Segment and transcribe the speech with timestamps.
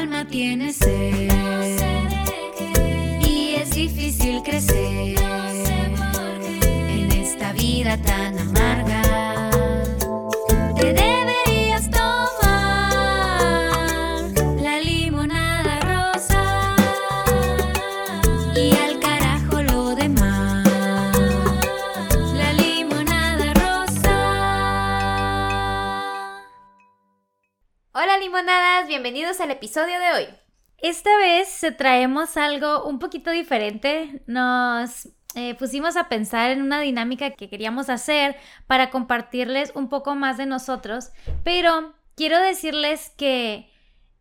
[0.00, 1.30] alma tiene sed.
[3.20, 5.16] Y es difícil crecer
[6.88, 8.39] en esta vida tan
[28.86, 30.26] Bienvenidos al episodio de hoy.
[30.78, 34.22] Esta vez traemos algo un poquito diferente.
[34.26, 40.14] Nos eh, pusimos a pensar en una dinámica que queríamos hacer para compartirles un poco
[40.14, 41.10] más de nosotros,
[41.44, 43.70] pero quiero decirles que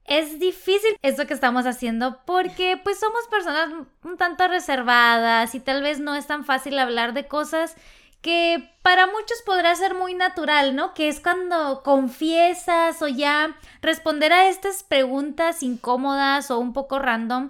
[0.04, 3.70] es difícil esto que estamos haciendo porque pues somos personas
[4.04, 7.78] un tanto reservadas y tal vez no es tan fácil hablar de cosas
[8.22, 10.94] que para muchos podrá ser muy natural, ¿no?
[10.94, 17.50] Que es cuando confiesas o ya responder a estas preguntas incómodas o un poco random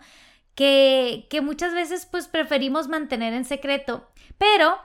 [0.54, 4.08] que, que muchas veces pues preferimos mantener en secreto.
[4.38, 4.78] Pero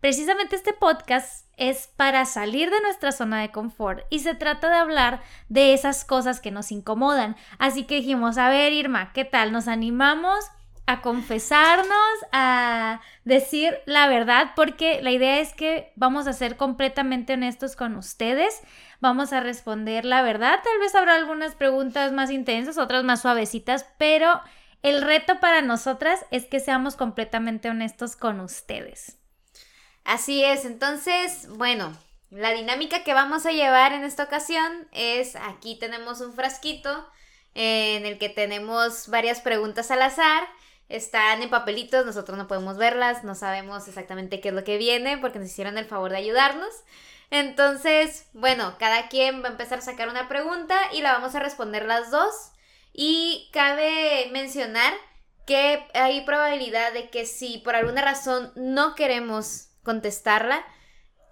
[0.00, 4.76] precisamente este podcast es para salir de nuestra zona de confort y se trata de
[4.76, 7.36] hablar de esas cosas que nos incomodan.
[7.58, 9.52] Así que dijimos, a ver Irma, ¿qué tal?
[9.52, 10.44] ¿Nos animamos?
[10.92, 17.32] A confesarnos, a decir la verdad, porque la idea es que vamos a ser completamente
[17.32, 18.60] honestos con ustedes,
[19.00, 23.86] vamos a responder la verdad, tal vez habrá algunas preguntas más intensas, otras más suavecitas,
[23.96, 24.40] pero
[24.82, 29.18] el reto para nosotras es que seamos completamente honestos con ustedes.
[30.04, 31.96] Así es, entonces, bueno,
[32.30, 37.08] la dinámica que vamos a llevar en esta ocasión es, aquí tenemos un frasquito
[37.54, 40.48] eh, en el que tenemos varias preguntas al azar
[40.92, 45.18] están en papelitos, nosotros no podemos verlas, no sabemos exactamente qué es lo que viene
[45.18, 46.70] porque nos hicieron el favor de ayudarnos.
[47.30, 51.40] Entonces, bueno, cada quien va a empezar a sacar una pregunta y la vamos a
[51.40, 52.52] responder las dos.
[52.92, 54.92] Y cabe mencionar
[55.46, 60.62] que hay probabilidad de que si por alguna razón no queremos contestarla,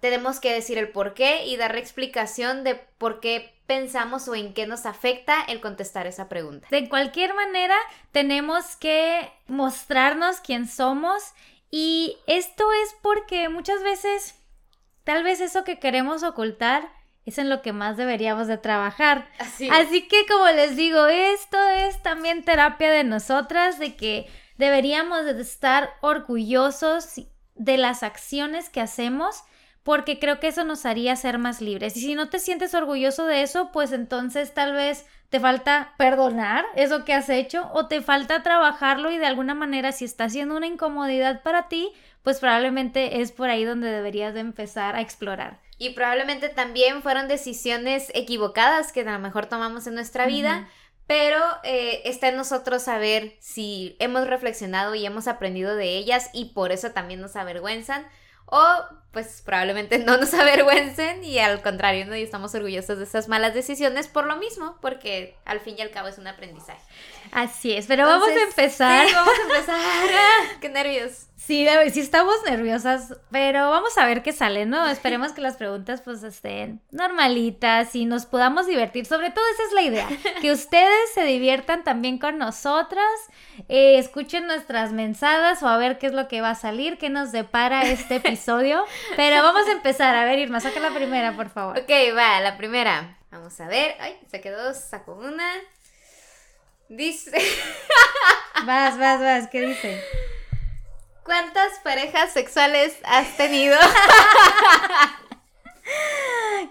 [0.01, 4.53] tenemos que decir el por qué y dar explicación de por qué pensamos o en
[4.53, 6.67] qué nos afecta el contestar esa pregunta.
[6.71, 7.77] De cualquier manera,
[8.11, 11.23] tenemos que mostrarnos quién somos
[11.69, 14.35] y esto es porque muchas veces
[15.05, 16.91] tal vez eso que queremos ocultar
[17.25, 19.29] es en lo que más deberíamos de trabajar.
[19.39, 25.23] Así, Así que como les digo, esto es también terapia de nosotras, de que deberíamos
[25.23, 27.21] de estar orgullosos
[27.55, 29.45] de las acciones que hacemos
[29.83, 31.97] porque creo que eso nos haría ser más libres.
[31.97, 36.65] Y si no te sientes orgulloso de eso, pues entonces tal vez te falta perdonar
[36.75, 40.57] eso que has hecho o te falta trabajarlo y de alguna manera si está siendo
[40.57, 41.91] una incomodidad para ti,
[42.21, 45.59] pues probablemente es por ahí donde deberías de empezar a explorar.
[45.77, 50.67] Y probablemente también fueron decisiones equivocadas que a lo mejor tomamos en nuestra vida.
[51.07, 56.53] Pero eh, está en nosotros saber si hemos reflexionado y hemos aprendido de ellas y
[56.53, 58.05] por eso también nos avergüenzan.
[58.45, 58.61] O
[59.11, 62.15] pues probablemente no nos avergüencen y al contrario, ¿no?
[62.15, 65.91] Y estamos orgullosos de esas malas decisiones por lo mismo, porque al fin y al
[65.91, 66.81] cabo es un aprendizaje.
[67.31, 69.07] Así es, pero vamos a empezar.
[69.07, 69.79] Sí, vamos a empezar.
[69.79, 71.27] Ah, ¡Qué nervios!
[71.37, 74.87] Sí, sí estamos nerviosas, pero vamos a ver qué sale, ¿no?
[74.89, 79.07] Esperemos que las preguntas pues estén normalitas y nos podamos divertir.
[79.07, 80.07] Sobre todo esa es la idea,
[80.39, 83.03] que ustedes se diviertan también con nosotras,
[83.69, 87.09] eh, escuchen nuestras mensadas o a ver qué es lo que va a salir, qué
[87.09, 88.83] nos depara este episodio.
[89.15, 91.77] Pero vamos a empezar, a ver Irma, saca la primera, por favor.
[91.77, 93.17] Ok, va, la primera.
[93.31, 93.95] Vamos a ver.
[93.99, 95.49] Ay, saqué dos, saco una.
[96.89, 97.31] Dice,
[98.65, 100.03] Vas, vas, vas, ¿qué dice?
[101.23, 103.77] ¿cuántas parejas sexuales has tenido?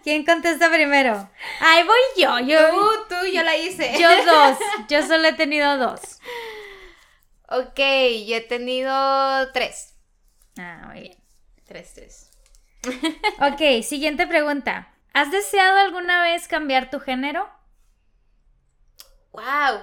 [0.02, 1.28] ¿Quién contesta primero?
[1.60, 3.92] Ay, voy yo, yo, Tú, tú, yo la hice.
[3.98, 4.58] yo dos,
[4.88, 6.00] yo solo he tenido dos.
[7.48, 7.76] Ok,
[8.26, 9.94] yo he tenido tres.
[10.58, 11.19] Ah, muy bien.
[11.70, 12.30] Tres, tres.
[13.40, 14.92] Ok, siguiente pregunta.
[15.12, 17.48] ¿Has deseado alguna vez cambiar tu género?
[19.32, 19.82] Wow.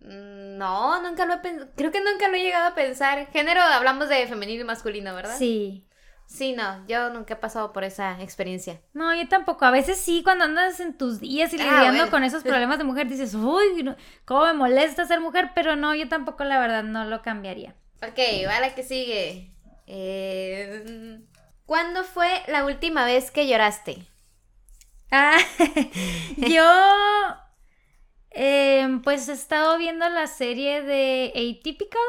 [0.00, 1.70] Mm, No, nunca lo he pensado.
[1.76, 3.30] Creo que nunca lo he llegado a pensar.
[3.32, 5.36] Género, hablamos de femenino y masculino, ¿verdad?
[5.36, 5.86] Sí.
[6.26, 8.80] Sí, no, yo nunca he pasado por esa experiencia.
[8.94, 9.66] No, yo tampoco.
[9.66, 12.10] A veces sí, cuando andas en tus días y Ah, lidiando bueno.
[12.10, 13.94] con esos problemas de mujer, dices, uy,
[14.24, 17.74] cómo me molesta ser mujer, pero no, yo tampoco, la verdad, no lo cambiaría.
[18.02, 18.18] Ok,
[18.48, 19.52] va la que sigue.
[19.86, 21.20] Eh,
[21.64, 24.06] ¿Cuándo fue la última vez que lloraste?
[25.10, 25.36] Ah,
[26.36, 26.64] yo,
[28.30, 32.00] em, pues he estado viendo la serie de Atypical.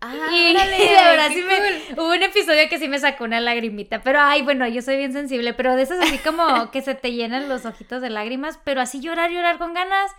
[0.00, 4.20] Ah, y órale, verdad me, hubo un episodio que sí me sacó una lagrimita, pero
[4.20, 7.48] ay, bueno, yo soy bien sensible, pero de esas así como que se te llenan
[7.48, 10.12] los ojitos de lágrimas, pero así llorar, llorar con ganas,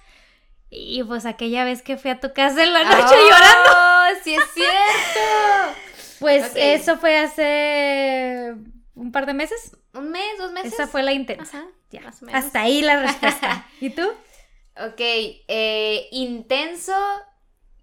[0.70, 3.70] Y pues aquella vez que fui a tu casa en la noche llorando.
[3.72, 5.89] ¡Oh, sí es cierto!
[6.20, 8.54] Pues eso fue hace
[8.96, 9.76] un par de meses.
[9.94, 10.74] ¿Un mes, dos meses?
[10.74, 11.60] Esa fue la intensa.
[11.60, 12.02] Ajá, Ya.
[12.02, 12.44] más o menos.
[12.46, 13.66] Hasta ahí la respuesta.
[13.80, 14.08] ¿Y tú?
[14.78, 16.94] Ok, eh, intenso,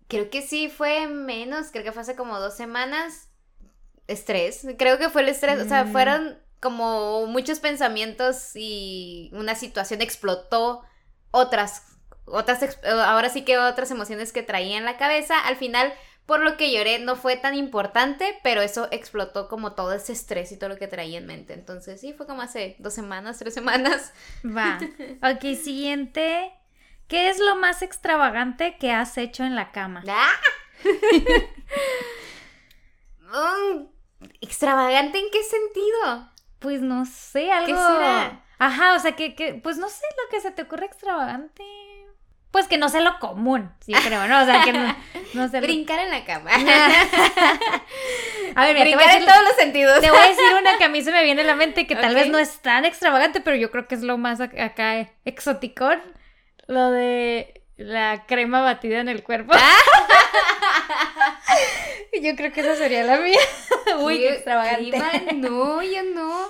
[0.08, 3.28] creo que sí fue menos, creo que fue hace como dos semanas.
[4.06, 5.92] Estrés, creo que fue el estrés, o sea, Mm.
[5.92, 10.82] fueron como muchos pensamientos y una situación explotó
[11.32, 11.82] otras,
[12.24, 15.38] otras, ahora sí que otras emociones que traía en la cabeza.
[15.40, 15.92] Al final,
[16.26, 20.50] por lo que lloré, no fue tan importante, pero eso explotó como todo ese estrés
[20.52, 21.54] y todo lo que traía en mente.
[21.54, 24.12] Entonces, sí, fue como hace dos semanas, tres semanas.
[24.44, 24.78] Va.
[25.22, 26.52] Ok, siguiente.
[27.08, 30.02] ¿Qué es lo más extravagante que has hecho en la cama?
[30.08, 30.32] ¡Ah!
[33.28, 33.88] Mm,
[34.40, 36.30] ¿Extravagante en qué sentido?
[36.60, 37.66] Pues no sé, algo.
[37.66, 38.44] ¿Qué será?
[38.58, 41.64] Ajá, o sea, que, que, pues no sé lo que se te ocurre extravagante.
[42.56, 44.40] Pues que no sea lo común, sí creo, ¿no?
[44.40, 44.96] O sea, que no,
[45.34, 46.50] no sea lo- Brincar en la cama.
[48.54, 50.00] A ver, mira, te voy a, Brincar en decir, todos los sentidos.
[50.00, 51.96] te voy a decir una que a mí se me viene a la mente que
[51.96, 54.96] tal vez no es tan extravagante, pero yo creo que es lo más ac- acá
[54.96, 56.00] eh, exoticón.
[56.66, 59.52] Lo de la crema batida en el cuerpo.
[59.54, 59.76] Ah.
[62.22, 63.38] yo creo que esa sería la mía.
[63.98, 64.98] Muy Qué- extravagante.
[65.34, 66.46] No, yo no.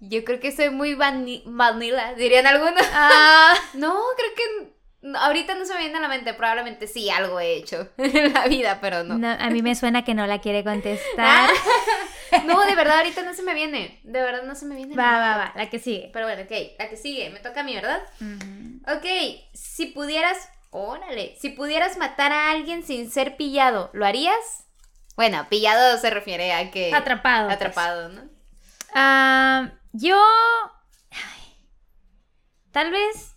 [0.00, 2.82] Yo creo que soy muy vani- vanilla, dirían algunos.
[2.92, 6.34] Ah, No, creo que ahorita no se me viene a la mente.
[6.34, 9.18] Probablemente sí algo he hecho en la vida, pero no.
[9.18, 11.50] no, a mí me suena que no la quiere contestar.
[12.46, 13.98] No, de verdad, ahorita no se me viene.
[14.04, 14.94] De verdad no se me viene.
[14.94, 16.10] Va, va, va, la que sigue.
[16.12, 18.00] Pero bueno, ok, la que sigue, me toca a mí, ¿verdad?
[18.20, 18.96] Ujú.
[18.98, 19.04] Ok,
[19.52, 24.64] si pudieras, órale, si pudieras matar a alguien sin ser pillado, ¿lo harías?
[25.16, 26.94] Bueno, pillado se refiere a que...
[26.94, 27.46] Atrapado.
[27.48, 27.56] pues.
[27.56, 28.22] Atrapado, ¿no?
[28.94, 30.16] Ah, yo.
[31.10, 31.54] ay,
[32.70, 33.29] tal vez.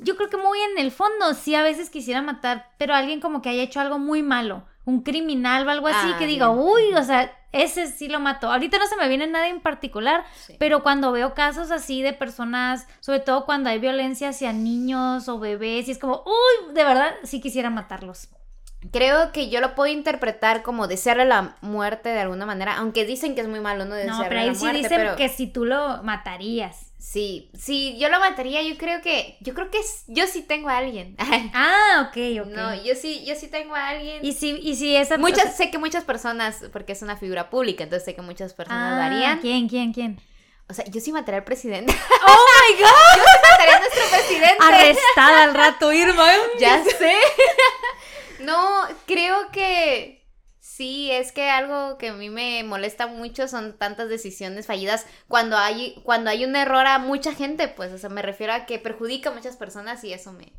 [0.00, 3.40] Yo creo que muy en el fondo sí a veces quisiera matar, pero alguien como
[3.40, 6.92] que haya hecho algo muy malo, un criminal o algo así, Ah, que diga, uy,
[6.94, 8.52] o sea, ese sí lo mató.
[8.52, 10.56] Ahorita no se me viene nada en particular, Sí.
[10.58, 15.38] pero cuando veo casos así de personas, sobre todo cuando hay violencia hacia niños o
[15.38, 18.28] bebés, y es como, uy, de verdad sí quisiera matarlos.
[18.90, 23.34] Creo que yo lo puedo interpretar como desearle la muerte de alguna manera, aunque dicen
[23.34, 25.28] que es muy malo no desearle No, pero ahí la sí muerte, dicen pero que
[25.28, 26.91] si tú lo matarías.
[27.04, 30.68] Sí, sí, yo lo mataría, yo creo que, yo creo que es- yo sí tengo
[30.68, 31.16] a alguien.
[31.54, 32.16] Ah, ok,
[32.46, 32.46] ok.
[32.54, 34.24] No, yo sí, yo sí tengo a alguien.
[34.24, 37.82] Y si, y si esa Muchas, sé que muchas personas, porque es una figura pública,
[37.84, 39.40] entonces sé que muchas personas lo Ah, harían.
[39.40, 40.20] ¿Quién, quién, quién?
[40.68, 41.92] O sea, yo sí mataría al presidente.
[42.26, 43.16] ¡Oh my god!
[43.16, 44.56] Yo sí mataría a nuestro presidente.
[44.60, 46.28] Arrestada al rato, Irma.
[46.60, 47.14] Ya sé.
[48.40, 50.21] No, creo que
[50.76, 55.56] sí, es que algo que a mí me molesta mucho son tantas decisiones fallidas cuando
[55.58, 58.78] hay cuando hay un error a mucha gente, pues, o sea, me refiero a que
[58.78, 60.52] perjudica a muchas personas y eso me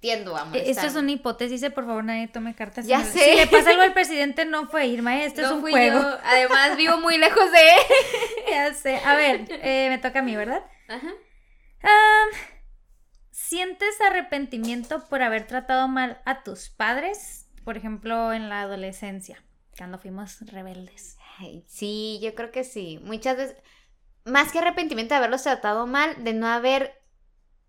[0.00, 0.70] tiendo a molestar.
[0.70, 2.86] Esto es una hipótesis, por favor, nadie tome cartas.
[2.86, 3.20] Ya en el- sé.
[3.24, 5.98] Si le pasa algo al presidente, no fue Irma, esto es No un fui juego.
[6.02, 6.18] yo.
[6.24, 7.82] Además, vivo muy lejos de él.
[8.50, 8.96] Ya sé.
[8.98, 10.62] A ver, eh, me toca a mí, ¿verdad?
[10.88, 11.08] Ajá.
[13.30, 17.43] ¿Sientes arrepentimiento por haber tratado mal a tus padres?
[17.64, 19.42] Por ejemplo, en la adolescencia,
[19.76, 21.16] cuando fuimos rebeldes.
[21.38, 23.00] Ay, sí, yo creo que sí.
[23.02, 23.56] Muchas veces,
[24.24, 27.02] más que arrepentimiento de haberlos tratado mal, de no haber,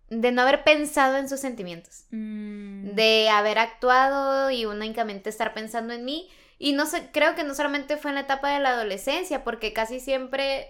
[0.09, 2.06] de no haber pensado en sus sentimientos.
[2.11, 6.30] Mm, de haber actuado y únicamente estar pensando en mí.
[6.57, 9.73] Y no sé, creo que no solamente fue en la etapa de la adolescencia, porque
[9.73, 10.68] casi siempre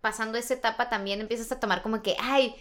[0.00, 2.54] pasando esa etapa también empiezas a tomar como que, ay,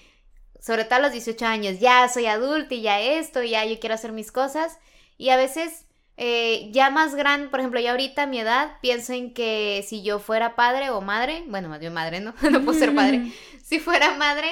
[0.60, 3.96] sobre todo a los 18 años, ya soy adulta y ya esto, ya yo quiero
[3.96, 4.80] hacer mis cosas.
[5.18, 5.86] Y a veces,
[6.18, 10.02] eh, ya más grande, por ejemplo, ya ahorita a mi edad, pienso en que si
[10.02, 12.34] yo fuera padre o madre, bueno, más bien madre, ¿no?
[12.52, 13.32] no puedo ser padre.
[13.64, 14.48] Si fuera madre,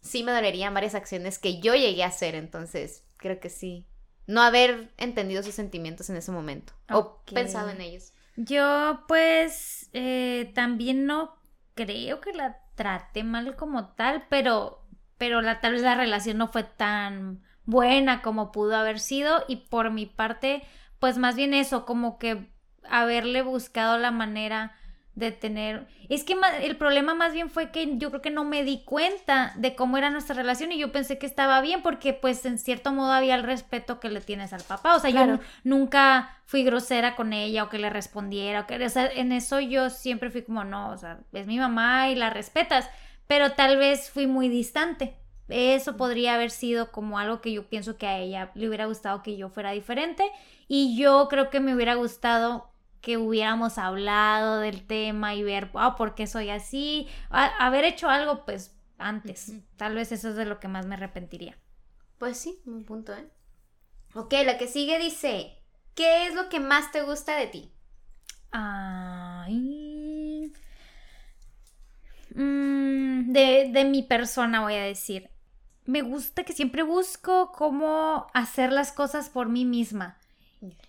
[0.00, 3.86] sí me dolerían varias acciones que yo llegué a hacer, entonces creo que sí.
[4.26, 8.12] No haber entendido sus sentimientos en ese momento o pensado en ellos.
[8.36, 11.36] Yo pues eh, también no
[11.74, 14.84] creo que la traté mal como tal, pero,
[15.16, 19.56] pero la, tal vez la relación no fue tan buena como pudo haber sido y
[19.56, 20.64] por mi parte
[20.98, 22.50] pues más bien eso, como que
[22.88, 24.74] haberle buscado la manera
[25.14, 25.86] de tener...
[26.10, 29.54] Es que el problema más bien fue que yo creo que no me di cuenta
[29.56, 32.92] de cómo era nuestra relación y yo pensé que estaba bien porque pues en cierto
[32.92, 34.94] modo había el respeto que le tienes al papá.
[34.94, 35.32] O sea, yo Claro.
[35.32, 38.60] nu- nunca fui grosera con ella o que le respondiera.
[38.60, 41.58] O, que, o sea, en eso yo siempre fui como, no, o sea, es mi
[41.58, 42.88] mamá y la respetas,
[43.26, 45.14] pero tal vez fui muy distante.
[45.48, 49.22] Eso podría haber sido como algo que yo pienso que a ella le hubiera gustado
[49.22, 50.24] que yo fuera diferente
[50.68, 52.70] y yo creo que me hubiera gustado
[53.00, 57.08] que hubiéramos hablado del tema y ver, ah, ¿por qué soy así?
[57.30, 59.54] A- haber hecho algo pues antes.
[59.76, 61.56] Tal vez eso es de lo que más me arrepentiría.
[62.18, 63.26] Pues sí, un punto, ¿eh?
[64.14, 65.62] Ok, la que sigue dice,
[65.94, 67.72] ¿qué es lo que más te gusta de ti?
[68.52, 70.50] Ay.
[72.34, 75.30] Mm, de, de mi persona voy a decir.
[75.84, 80.18] Me gusta que siempre busco cómo hacer las cosas por mí misma.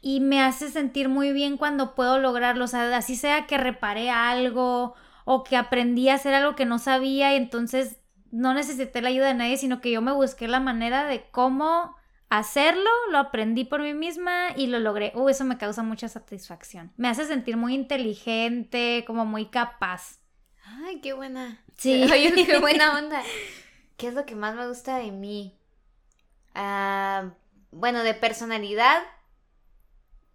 [0.02, 2.66] Y me hace sentir muy bien cuando puedo lograrlo.
[2.66, 4.96] O sea, así sea que reparé algo
[5.26, 7.98] o que aprendí a hacer algo que no sabía y entonces
[8.32, 11.96] no necesité la ayuda de nadie, sino que yo me busqué la manera de cómo
[12.30, 15.12] hacerlo, lo aprendí por mí misma y lo logré.
[15.16, 16.92] Uh, eso me causa mucha satisfacción.
[16.98, 20.20] Me hace sentir muy inteligente, como muy capaz.
[20.64, 21.64] Ay, qué buena.
[21.78, 22.04] Sí.
[22.12, 23.22] Oye, qué buena onda.
[23.98, 25.58] ¿Qué es lo que más me gusta de mí?
[26.54, 27.32] Ah,
[27.72, 29.02] bueno, de personalidad,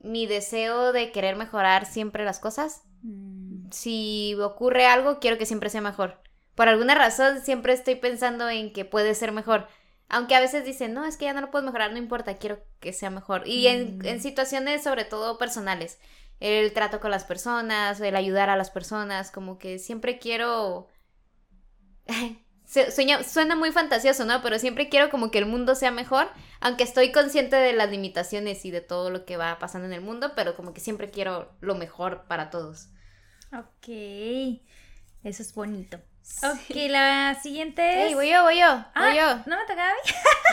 [0.03, 2.83] mi deseo de querer mejorar siempre las cosas.
[3.03, 6.21] Mm, Si ocurre algo, quiero que siempre sea mejor.
[6.55, 9.67] Por alguna razón, siempre estoy pensando en que puede ser mejor.
[10.09, 12.63] Aunque a veces dicen, no, es que ya no lo puedo mejorar, no importa, quiero
[12.81, 13.49] que sea mejor.
[13.49, 14.07] Y en, Mm.
[14.07, 15.99] en situaciones sobre todo personales,
[16.41, 20.89] el trato con las personas, el ayudar a las personas, como que siempre quiero...
[22.73, 24.41] Se- sueña- suena muy fantasioso, ¿no?
[24.43, 26.29] Pero siempre quiero como que el mundo sea mejor,
[26.61, 30.01] aunque estoy consciente de las limitaciones y de todo lo que va pasando en el
[30.01, 32.89] mundo, pero como que siempre quiero lo mejor para todos.
[33.53, 33.89] Ok.
[35.25, 35.99] Eso es bonito.
[36.43, 38.09] Ok, la siguiente es.
[38.09, 39.37] Ey, voy yo, voy yo, Ah, voy yo.
[39.47, 39.95] ¿No me tocaba a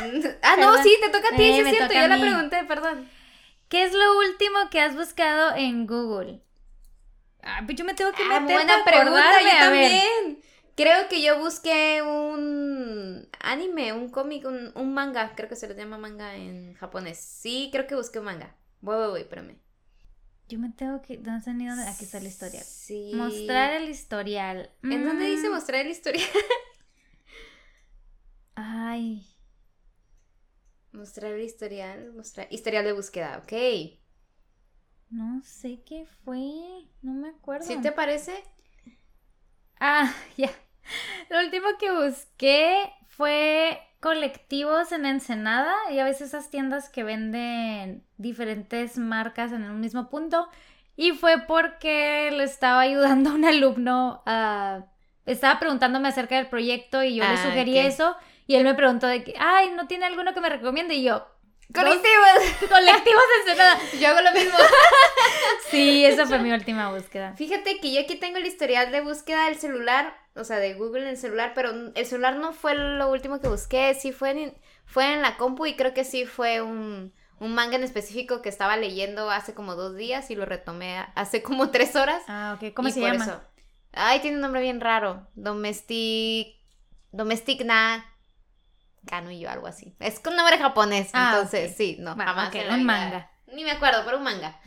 [0.02, 0.22] mí?
[0.42, 2.64] Ah, no, sí, te toca a ti, Eh, sí es cierto, toca yo la pregunté,
[2.66, 3.10] perdón.
[3.70, 6.42] ¿Qué es lo último que has buscado en Google?
[7.44, 9.92] Ah, pues yo me tengo que Ah, meter buena para pregunta, yo a ver.
[10.80, 15.76] Creo que yo busqué un anime, un cómic, un, un manga, creo que se les
[15.78, 17.18] llama manga en japonés.
[17.20, 18.56] Sí, creo que busqué un manga.
[18.80, 19.58] Voy, voy, voy, espérame.
[20.48, 21.18] Yo me tengo que.
[21.18, 21.76] ¿Dónde el nido?
[21.88, 22.66] Aquí está el historial.
[22.66, 23.12] Sí.
[23.14, 24.72] Mostrar el historial.
[24.90, 26.28] ¿En dónde dice Mm, mostrar el historial?
[28.56, 29.26] Ay.
[30.92, 33.54] mostrar el historial, mostrar historial de búsqueda, ok.
[35.12, 36.88] No sé qué fue.
[37.02, 37.66] No me acuerdo.
[37.66, 38.44] ¿Sí te parece?
[39.80, 40.50] Ah, ya.
[41.30, 48.04] Lo último que busqué fue colectivos en Ensenada y a veces esas tiendas que venden
[48.18, 50.48] diferentes marcas en un mismo punto.
[50.96, 54.86] Y fue porque le estaba ayudando a un alumno a...
[55.26, 58.16] Estaba preguntándome acerca del proyecto y yo le Ah, sugerí eso.
[58.48, 60.96] Y él me preguntó de que, ay, ¿no tiene alguno que me recomiende?
[60.96, 61.28] Y yo,
[61.74, 62.68] Colectivos.
[62.70, 63.80] colectivos Ensenada.
[64.00, 64.58] Yo hago lo mismo.
[65.70, 67.34] Sí, esa fue mi última búsqueda.
[67.36, 71.04] Fíjate que yo aquí tengo el historial de búsqueda del celular, o sea, de Google
[71.04, 74.58] en el celular, pero el celular no fue lo último que busqué, sí fue en,
[74.86, 78.50] fue en la compu y creo que sí fue un, un manga en específico que
[78.50, 82.24] estaba leyendo hace como dos días y lo retomé hace como tres horas.
[82.28, 82.74] Ah, ok.
[82.74, 83.26] ¿Cómo y se por llama?
[83.26, 83.42] eso-
[83.94, 85.28] Ay, tiene un nombre bien raro.
[85.36, 86.56] Domestic.
[87.12, 88.06] Domestic na.
[89.06, 89.96] Kanuyo, algo así.
[90.00, 91.10] Es con nombre japonés.
[91.14, 92.50] Ah, entonces, sí, no, Va, jamás.
[92.50, 93.32] ok, en la un manga.
[93.54, 94.60] Ni me acuerdo, pero un manga.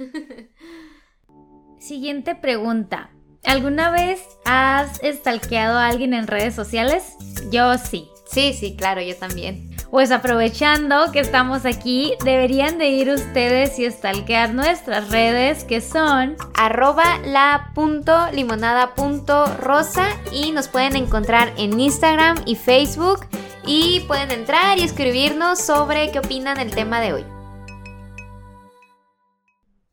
[1.79, 3.11] Siguiente pregunta.
[3.45, 7.17] ¿Alguna vez has stalkeado a alguien en redes sociales?
[7.51, 8.09] Yo sí.
[8.31, 9.69] Sí, sí, claro, yo también.
[9.91, 16.37] Pues aprovechando que estamos aquí, deberían de ir ustedes y stalkear nuestras redes que son
[16.55, 23.27] arroba la punto limonada punto rosa y nos pueden encontrar en Instagram y Facebook
[23.65, 27.25] y pueden entrar y escribirnos sobre qué opinan del tema de hoy.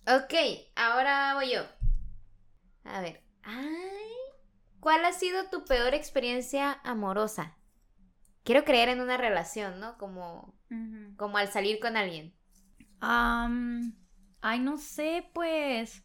[0.08, 0.34] Ok,
[0.76, 1.62] ahora voy yo.
[2.84, 3.24] A ver.
[3.44, 4.16] Ay,
[4.80, 7.58] ¿cuál ha sido tu peor experiencia amorosa?
[8.44, 9.98] Quiero creer en una relación, ¿no?
[9.98, 10.56] Como,
[11.18, 12.36] como al salir con alguien.
[13.00, 13.96] Am,
[14.42, 16.04] ay, no sé, pues.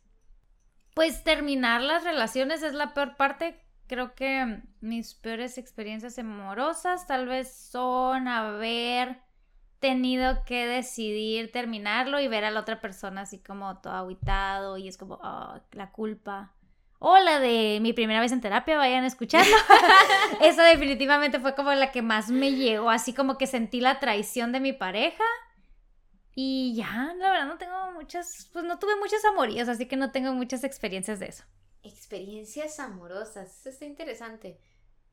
[0.94, 3.63] Pues terminar las relaciones es la peor parte.
[3.86, 9.18] Creo que mis peores experiencias amorosas tal vez son haber
[9.78, 14.88] tenido que decidir terminarlo y ver a la otra persona así como todo aguitado y
[14.88, 16.54] es como ah, la culpa.
[16.98, 19.54] O la de mi primera vez en terapia, vayan a escucharlo.
[20.40, 24.52] Esa definitivamente fue como la que más me llegó, así como que sentí la traición
[24.52, 25.24] de mi pareja.
[26.34, 30.12] Y ya, la verdad no tengo muchas, pues no tuve muchos amoríos, así que no
[30.12, 31.44] tengo muchas experiencias de eso.
[31.84, 34.58] Experiencias amorosas, eso está interesante.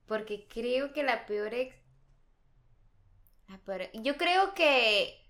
[0.07, 1.53] Porque creo que la peor
[3.93, 5.29] Yo creo que...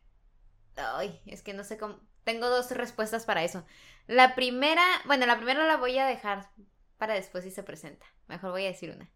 [0.76, 2.00] Ay, es que no sé cómo...
[2.24, 3.66] Tengo dos respuestas para eso.
[4.08, 6.52] La primera, bueno, la primera la voy a dejar
[6.98, 8.06] para después si se presenta.
[8.28, 9.12] Mejor voy a decir una.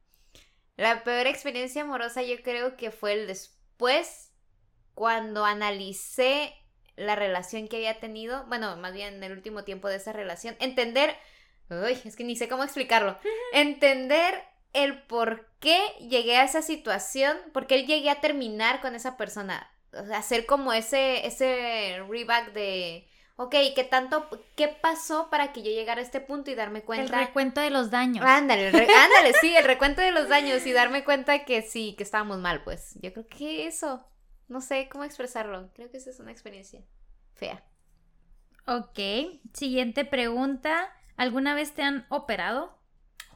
[0.75, 4.31] La peor experiencia amorosa yo creo que fue el después,
[4.95, 6.53] cuando analicé
[6.95, 10.55] la relación que había tenido, bueno, más bien en el último tiempo de esa relación,
[10.59, 11.15] entender,
[11.69, 13.17] uy, es que ni sé cómo explicarlo,
[13.53, 14.43] entender
[14.73, 15.79] el por qué
[16.09, 19.69] llegué a esa situación, por qué llegué a terminar con esa persona.
[19.93, 23.07] o sea, hacer como ese, ese reback de,
[23.37, 26.85] ok, ¿qué tanto, qué pasó para que yo llegara a este punto y darme El
[26.85, 27.19] cuenta?
[27.19, 28.25] recuento de los daños.
[28.25, 31.95] Ándale, el re- ándale, sí, el recuento de los daños y darme cuenta que sí,
[31.97, 32.95] que estábamos mal, pues.
[33.01, 34.05] Yo creo que eso,
[34.49, 36.81] no sé cómo expresarlo, creo que esa es una experiencia
[37.35, 37.63] fea.
[38.67, 38.99] Ok,
[39.53, 40.91] siguiente pregunta.
[41.17, 42.77] ¿Alguna vez te han operado?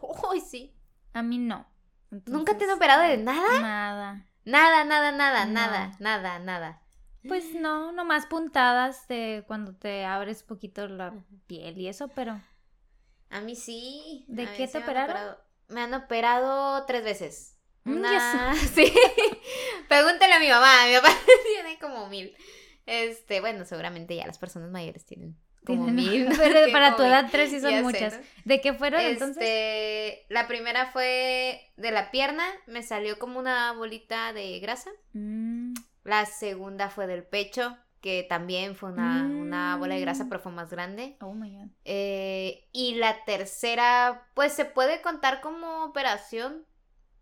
[0.01, 0.73] Uy, sí.
[1.13, 1.67] A mí no.
[2.25, 3.59] ¿Nunca te han operado de nada?
[3.61, 4.25] Nada.
[4.45, 5.51] Nada, nada, nada, No.
[5.53, 6.81] nada, nada, nada.
[7.27, 11.13] Pues no, nomás puntadas de cuando te abres poquito la
[11.47, 12.41] piel y eso, pero
[13.29, 14.25] A mí sí.
[14.27, 15.09] ¿De a qué te han operaron?
[15.11, 15.43] operado.
[15.67, 17.57] Me han operado tres veces.
[17.83, 18.55] Mm, Una...
[18.73, 18.91] Sí.
[19.87, 20.85] Pregúntale a mi mamá.
[20.87, 21.09] Mi papá
[21.53, 22.35] tiene como mil.
[22.85, 26.29] Este, bueno, seguramente ya las personas mayores tienen como mil.
[26.29, 26.35] ¿no?
[26.35, 28.13] pero Tienen para tu edad tres sí son Ya sé, muchas.
[28.17, 28.23] ¿no?
[28.45, 29.37] ¿De qué fueron entonces?
[29.43, 34.89] Este, la primera fue de la pierna, me salió como una bolita de grasa.
[35.13, 35.73] Mm,
[36.03, 40.29] La segunda fue del pecho, que también fue una, una bola de grasa, Mm.
[40.29, 41.17] pero fue más grande.
[41.19, 41.67] oh my god.
[41.85, 46.65] Eh, y la tercera, pues se puede contar como operación,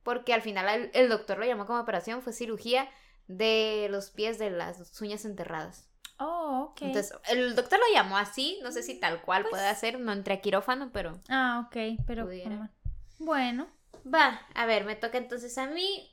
[0.03, 2.87] porque al final el, el doctor lo llamó como operación, fue cirugía
[3.27, 5.89] de los pies de las uñas enterradas.
[6.19, 6.81] Oh, ok.
[6.81, 10.11] Entonces, el doctor lo llamó así, no sé si tal cual Pues- puede hacer, no
[10.11, 12.71] entré a quirófano, pero ah, ok, pero Pudiera.
[13.19, 13.67] bueno.
[14.11, 16.11] va, a ver, me toca entonces a mí.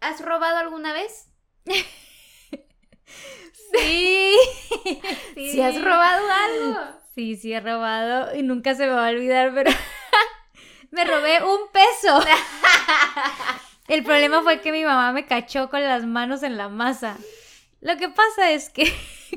[0.00, 1.28] ¿Has robado alguna vez?
[3.72, 4.36] Sí.
[5.34, 6.80] Si has robado algo.
[7.14, 9.70] Sí, sí he robado y nunca se me va a olvidar, pero
[10.90, 12.20] me robé un peso.
[13.88, 17.16] El problema fue que mi mamá me cachó con las manos en la masa.
[17.84, 18.90] Lo que pasa es que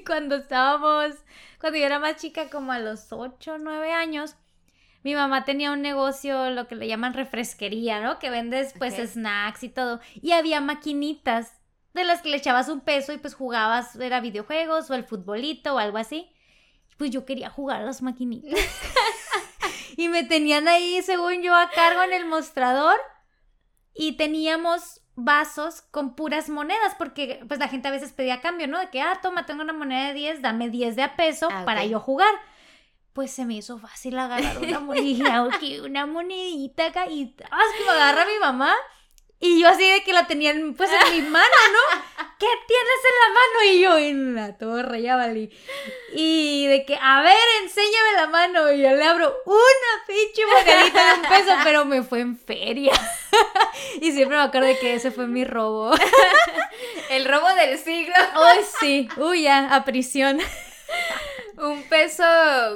[0.08, 1.14] cuando estábamos,
[1.60, 4.38] cuando yo era más chica, como a los 8 o 9 años,
[5.04, 8.20] mi mamá tenía un negocio, lo que le llaman refresquería, ¿no?
[8.20, 10.00] Que vendes pues snacks y todo.
[10.22, 11.60] Y había maquinitas
[11.94, 15.76] de las que le echabas un peso y pues jugabas, era videojuegos o el futbolito
[15.76, 16.32] o algo así.
[16.98, 18.58] Pues yo quería jugar a las maquinitas.
[19.98, 22.98] y me tenían ahí, según yo, a cargo en el mostrador.
[23.94, 28.80] Y teníamos vasos con puras monedas, porque pues la gente a veces pedía cambio, ¿no?
[28.80, 31.64] De que, ah, toma, tengo una moneda de 10, dame 10 de a peso Ah,
[31.66, 32.34] para yo jugar.
[33.14, 37.60] Pues se me hizo fácil agarrar una monedita, ok, una monedita acá y ¡ah!
[37.78, 38.72] que me agarra mi mamá.
[39.40, 42.02] Y yo así de que la tenían pues en mi mano, ¿no?
[42.40, 43.72] ¿Qué tienes en la mano?
[43.72, 45.52] Y yo en la torre, ya valí.
[46.14, 48.72] Y de que, a ver, enséñame la mano.
[48.72, 52.94] Y yo le abro una pinche monedita de un peso, pero me fue en feria.
[54.02, 55.94] y siempre me acuerdo de que ese fue mi robo.
[57.10, 58.16] El robo del siglo.
[58.34, 59.10] Ay, sí.
[59.18, 60.40] Uy, ya, a prisión.
[61.58, 62.24] Un peso,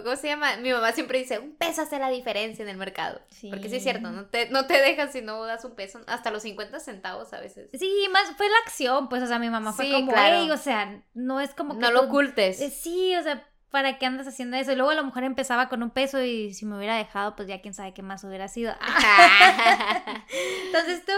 [0.03, 0.57] ¿cómo se llama?
[0.57, 3.21] Mi mamá siempre dice, un peso hace la diferencia en el mercado.
[3.49, 6.31] Porque sí es cierto, no te, no te dejan si no das un peso, hasta
[6.31, 7.69] los 50 centavos a veces.
[7.77, 10.53] Sí, más fue la acción, pues, o sea, mi mamá fue Sí, como, claro.
[10.53, 12.59] O sea, no es como que No lo tú- ocultes.
[12.59, 14.71] Eh, Sí, o sea, ¿para qué andas haciendo eso?
[14.71, 17.61] Y luego la mujer empezaba con un peso y si me hubiera dejado, pues ya
[17.61, 18.73] quién sabe qué más hubiera sido.
[20.65, 21.13] Entonces tú,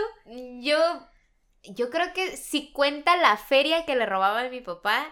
[0.62, 0.78] yo,
[1.64, 5.06] yo creo que si cuenta la feria que le robaba a mi papá,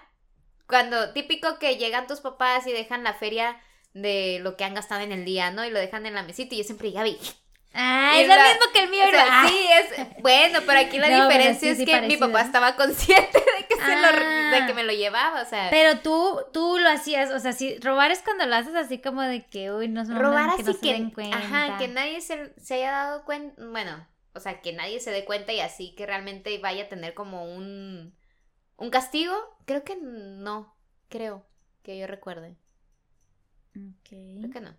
[0.72, 3.62] cuando típico que llegan tus papás y dejan la feria
[3.94, 5.64] de lo que han gastado en el día, ¿no?
[5.64, 7.20] Y lo dejan en la mesita y yo siempre, Gaby,
[7.76, 9.04] ah, Y es lo la- mismo que el mío.
[9.06, 12.42] O sí, es bueno, pero aquí la No, diferencia sí, es sí, que mi papá
[12.42, 14.52] estaba consciente de que, se lo, Ah.
[14.60, 17.78] de que me lo llevaba, o sea, Pero tú, tú lo hacías, o sea, si
[17.80, 20.64] robar es cuando lo haces así como de que, uy, no se robar que así
[20.64, 21.38] no se que, den cuenta.
[21.38, 25.26] ajá, que nadie se, se haya dado cuenta, bueno, o sea, que nadie se dé
[25.26, 28.14] cuenta y así que realmente vaya a tener como un,
[28.82, 29.34] un castigo,
[29.66, 30.76] creo que no,
[31.10, 31.46] creo
[31.84, 32.58] que yo recuerde,
[34.40, 34.52] creo Ok.
[34.52, 34.76] que no.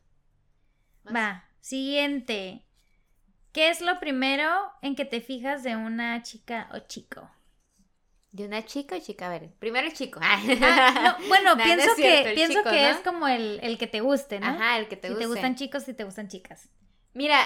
[1.05, 1.17] Más.
[1.17, 2.67] Va, siguiente.
[3.53, 4.49] ¿Qué es lo primero
[4.83, 7.31] en que te fijas de una chica o chico?
[8.33, 9.27] ¿De una chica o chica?
[9.27, 10.21] A ver, primero el chico.
[10.23, 10.41] Ah,
[10.99, 13.79] no, bueno, No, no pienso es cierto, que, pienso chico, que es como el, el
[13.79, 14.51] que te guste, ¿no?
[14.51, 15.25] Ajá, el que te si guste.
[15.25, 16.69] te gustan chicos, si te gustan chicas.
[17.15, 17.41] Mira,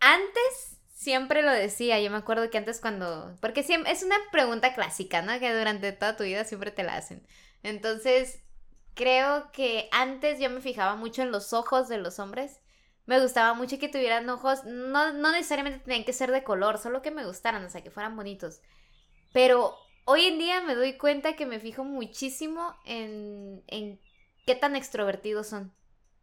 [0.00, 4.74] antes siempre lo decía, yo me acuerdo que antes cuando, porque siempre, es una pregunta
[4.74, 5.38] clásica, ¿no?
[5.40, 7.26] Que durante toda tu vida siempre te la hacen.
[7.62, 8.42] Entonces,
[8.92, 12.60] creo que antes yo me fijaba mucho en los ojos de los hombres.
[13.06, 17.00] Me gustaba mucho que tuvieran ojos, no, no necesariamente tenían que ser de color, solo
[17.00, 18.60] que me gustaran, o sea, que fueran bonitos.
[19.32, 23.98] Pero hoy en día me doy cuenta que me fijo muchísimo en, en
[24.44, 25.72] qué tan extrovertidos son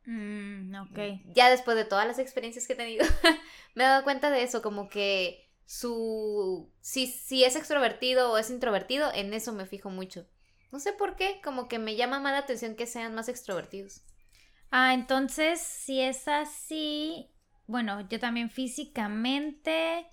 [0.10, 1.00] Mm, ok.
[1.36, 3.06] ya después de todas las experiencias que he tenido,
[3.76, 6.72] me he dado cuenta de eso, como que su...
[6.80, 10.26] Si, si es extrovertido o es introvertido, en eso me fijo mucho.
[10.72, 14.02] No sé por qué, como que me llama más la atención que sean más extrovertidos.
[14.72, 17.30] Ah, entonces, si es así,
[17.66, 20.08] bueno, yo también físicamente,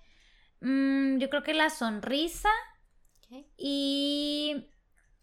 [0.61, 2.51] mm, yo creo que la sonrisa
[3.31, 3.47] Ok.
[3.57, 4.69] Y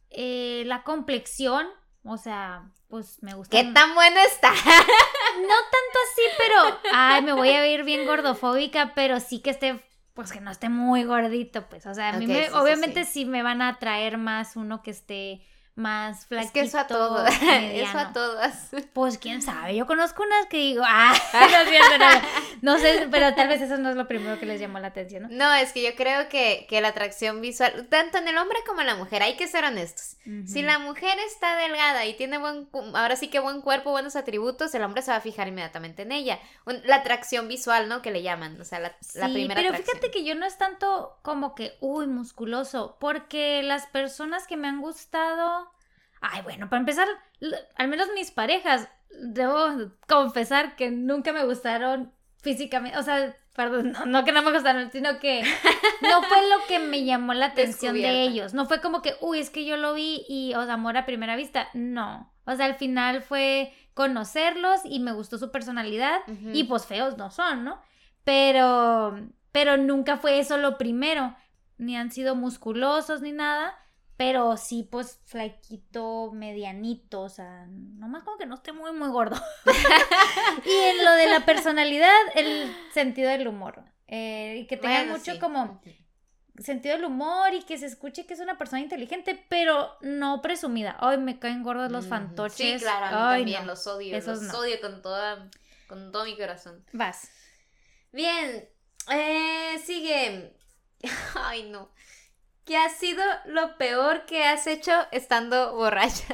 [0.10, 1.68] eh, la complexión,
[2.04, 3.56] o sea, pues me gusta.
[3.56, 4.52] ¿Qué tan bueno está?
[4.52, 6.80] No tanto así, pero.
[6.94, 9.84] Ay, me voy a ver bien gordofóbica, pero sí que esté.
[10.14, 11.86] Pues que no esté muy gordito, pues.
[11.86, 13.12] O sea, a mí me- sí, obviamente sí.
[13.24, 13.26] sí.
[13.26, 15.42] me van a atraer más uno que esté
[15.76, 16.48] más flaquito.
[16.48, 17.26] Es que eso a todo.
[17.52, 18.70] eso a todas.
[18.94, 23.08] Pues quién sabe, yo conozco unas que digo, ah, no es cierto, no, no sé,
[23.10, 25.30] pero tal vez eso no es lo primero que les llamó la atención, ¿no?
[25.32, 28.82] No, es que yo creo que, que la atracción visual, tanto en el hombre como
[28.82, 30.18] en la mujer, hay que ser honestos.
[30.46, 34.74] Si la mujer está delgada y tiene buen, ahora sí que buen cuerpo, buenos atributos,
[34.76, 36.40] el hombre se va a fijar inmediatamente en ella.
[36.86, 38.02] La atracción visual, ¿no?
[38.04, 39.98] Que le llaman, o sea, la, la Sí, primera pero atracción.
[39.98, 44.68] fíjate que yo no es tanto como que, uy, musculoso, porque las personas que me
[44.68, 45.71] han gustado,
[46.22, 47.08] ay, bueno, para empezar,
[47.76, 48.88] al menos mis parejas,
[49.22, 54.52] debo confesar que nunca me gustaron físicamente, o sea, perdón, no, no que no me
[54.52, 55.44] gustaron, sino que
[56.02, 59.40] no fue lo que me llamó la atención de ellos, no fue como que, uy,
[59.40, 62.66] es que yo lo vi y, o sea, amor a primera vista, no, o sea,
[62.66, 66.22] al final fue conocerlos y me gustó su personalidad
[66.54, 67.82] y pues feos no son, ¿no?
[68.24, 69.20] Pero,
[69.52, 71.36] pero nunca fue eso lo primero.
[71.78, 73.76] Ni han sido musculosos ni nada.
[74.24, 77.22] Pero sí, pues flaquito, medianito.
[77.22, 79.36] O sea, nomás como que no esté muy, muy gordo.
[80.64, 83.84] y en lo de la personalidad, el sentido del humor.
[84.06, 85.40] Eh, y que tenga Bueno, mucho sí.
[85.40, 85.82] como
[86.60, 90.98] sentido del humor y que se escuche que es una persona inteligente, pero no presumida.
[91.00, 92.10] Ay, me caen gordos los Ujú.
[92.12, 92.80] fantoches.
[92.80, 93.68] Sí, claro, a mí Ay, también no.
[93.72, 94.60] los odio, Esos los no.
[94.60, 95.50] odio con toda,
[95.88, 96.86] con todo mi corazón.
[96.94, 97.28] Vas.
[98.12, 98.70] Bien,
[99.12, 100.54] eh, sigue.
[101.36, 101.90] Ay, no.
[102.72, 106.24] ¿Qué ha sido lo peor que has hecho estando borracha?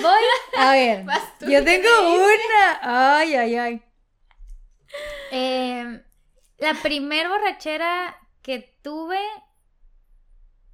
[0.00, 0.24] Voy
[0.56, 1.04] a ver.
[1.40, 3.18] Yo ¿qué tengo una.
[3.18, 3.82] Ay, ay, ay.
[5.30, 6.02] Em,
[6.56, 9.20] la primer borrachera que tuve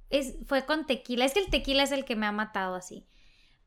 [0.09, 1.25] es, fue con tequila.
[1.25, 3.05] Es que el tequila es el que me ha matado así.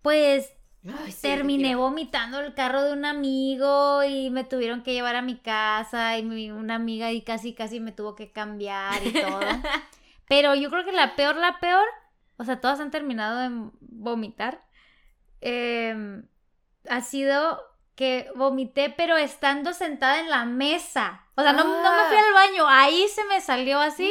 [0.01, 0.51] Pues
[0.87, 5.23] Ay, sí, terminé vomitando el carro de un amigo y me tuvieron que llevar a
[5.23, 9.41] mi casa y mi- una amiga y casi casi me tuvo que cambiar y todo.
[10.29, 11.87] Pero yo creo que la peor, la peor,
[12.37, 14.63] o sea, todas han terminado en vomitar.
[15.41, 16.27] em,
[16.89, 17.61] ha sido
[17.95, 21.23] que vomité, pero estando sentada en la mesa.
[21.37, 22.25] O sea, no, no me fui Ah.
[22.27, 24.11] al baño, ahí se me salió así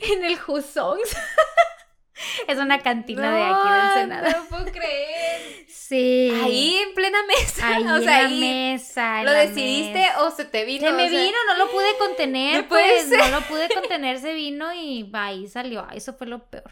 [0.12, 0.98] en el Jusong.
[2.48, 4.30] es una cantina de aquí de Ensenada.
[4.30, 5.64] No puedo creer.
[5.84, 6.32] Sí.
[6.42, 7.68] Ahí en plena mesa.
[7.68, 9.22] Ahí o en la mesa.
[9.22, 10.22] ¿Lo la decidiste mesa.
[10.22, 10.86] o se te vino?
[10.86, 13.18] Se me O sea, vino, no lo pude contener, No puede pues, ser.
[13.18, 15.86] no lo pude contener, se vino y ahí salió.
[15.92, 16.70] Eso fue lo peor.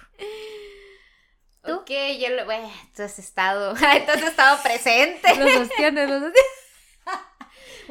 [1.63, 1.75] ¿Tú?
[1.75, 2.47] Ok, yo lo.
[2.47, 3.75] Bueno, tú has estado.
[3.75, 5.37] tú has estado presente.
[5.37, 6.62] Los ostiones, los ostiones.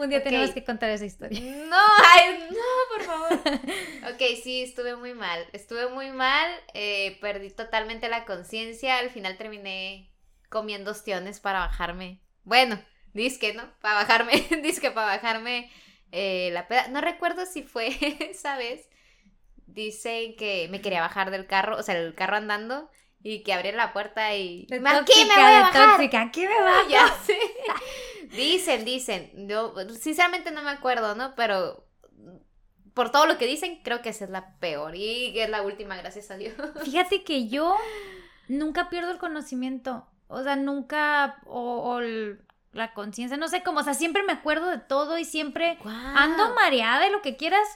[0.02, 0.24] Un día Ok.
[0.24, 1.40] tenemos que contar esa historia.
[1.40, 1.78] No,
[2.14, 3.30] ay, no, por favor.
[4.14, 5.46] Ok, sí, estuve muy mal.
[5.54, 6.50] Estuve muy mal.
[6.74, 8.98] eh, perdí totalmente la conciencia.
[8.98, 10.10] Al final terminé
[10.50, 12.20] comiendo ostiones para bajarme.
[12.44, 12.82] Bueno,
[13.14, 13.64] disque, ¿no?
[13.82, 14.34] Para bajarme.
[14.64, 15.72] disque para bajarme
[16.12, 16.88] eh, la peda.
[16.88, 17.90] No recuerdo si fue
[18.32, 18.90] esa vez.
[19.68, 22.90] Dicen que me quería bajar del carro, o sea, el carro andando.
[23.24, 24.66] Y que abrí la puerta y.
[24.66, 25.90] De ¡Aquí me voy a de bajar!
[25.92, 26.90] tóxica, aquí me.
[26.90, 27.38] Ya sé.
[28.36, 29.32] Dicen, dicen.
[29.48, 31.34] Yo sinceramente no me acuerdo, ¿no?
[31.36, 31.86] Pero
[32.94, 34.96] por todo lo que dicen, creo que esa es la peor.
[34.96, 36.54] Y es la última, gracias a Dios.
[36.84, 37.76] Fíjate que yo
[38.48, 40.08] nunca pierdo el conocimiento.
[40.28, 41.38] O sea, nunca.
[41.46, 42.42] O, o el-
[42.74, 43.36] la conciencia.
[43.38, 43.82] No sé cómo.
[43.82, 47.68] O sea, siempre me acuerdo de todo y siempre ando mareada de lo que quieras.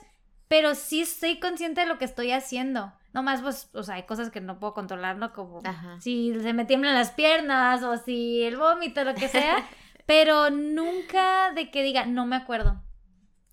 [0.48, 2.94] Pero sí estoy consciente de lo que estoy haciendo.
[3.14, 5.34] No más, pues, o sea, hay cosas que no puedo controlar, ¿no?
[5.34, 6.00] Como Ajá.
[6.02, 9.66] si se me tiemblan las piernas o si el vómito, lo que sea.
[10.06, 12.82] pero nunca de que diga, no me acuerdo.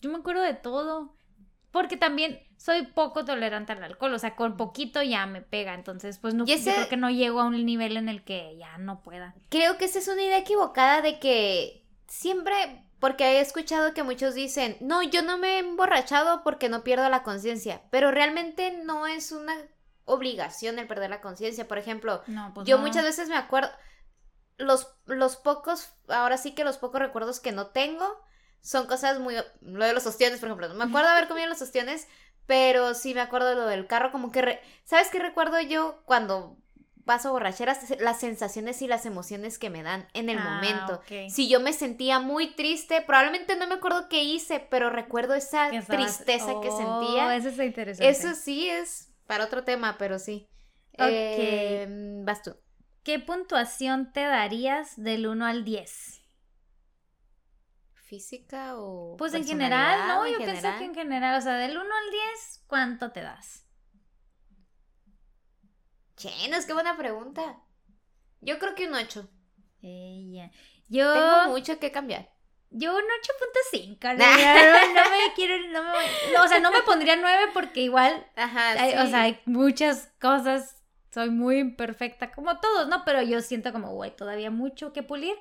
[0.01, 1.17] Yo me acuerdo de todo.
[1.71, 4.13] Porque también soy poco tolerante al alcohol.
[4.13, 5.73] O sea, con poquito ya me pega.
[5.73, 8.57] Entonces, pues no, ese- yo creo que no llego a un nivel en el que
[8.59, 9.35] ya no pueda.
[9.49, 14.35] Creo que esa es una idea equivocada de que siempre, porque he escuchado que muchos
[14.35, 19.07] dicen, no, yo no me he emborrachado porque no pierdo la conciencia, pero realmente no
[19.07, 19.55] es una
[20.05, 21.67] obligación el perder la conciencia.
[21.69, 22.83] Por ejemplo, No, pues yo no.
[22.83, 23.71] muchas veces me acuerdo,
[24.59, 28.07] los, los pocos, ahora sí que los pocos recuerdos que no tengo
[28.61, 31.63] son cosas muy, lo de los ostiones, por ejemplo, no me acuerdo haber comido los
[31.63, 32.07] ostiones,
[32.47, 36.03] pero sí me acuerdo de lo del carro, como que, re- ¿sabes qué recuerdo yo
[36.05, 36.57] cuando
[37.05, 37.79] paso borracheras?
[38.01, 41.01] Las sensaciones y las emociones que me dan en el Ah, momento.
[41.27, 45.71] Si yo me sentía muy triste, probablemente no me acuerdo qué hice, pero recuerdo esa
[45.89, 47.37] tristeza que Oh, sentía.
[47.37, 48.23] Eso está interesante.
[48.23, 50.49] Eso sí es para otro tema, pero sí.
[50.99, 51.39] Ok.
[51.39, 51.87] Eh,
[52.25, 52.55] vas tú.
[53.03, 56.21] ¿Qué puntuación te darías del 1 al 10?
[57.95, 60.79] física o Pues en general, no, en yo pienso general?
[60.79, 63.65] que en general, o sea, del 1 al 10, ¿cuánto te das?
[66.17, 67.59] Chenos, qué buena pregunta.
[68.43, 69.29] Yo creo que un 8.
[69.81, 70.51] Ella.
[70.89, 72.31] Yo, Tengo mucho que cambiar.
[72.71, 73.99] yo un 8.5.
[74.19, 77.81] No, no, no me quiero, no me, no, o sea, no me pondría 9 porque
[77.81, 78.99] igual, Ajá, hay- sí.
[78.99, 80.82] o sea, hay muchas cosas,
[81.13, 83.05] soy muy imperfecta como todos, ¿no?
[83.05, 85.35] Pero yo siento como, güey, todavía mucho que pulir,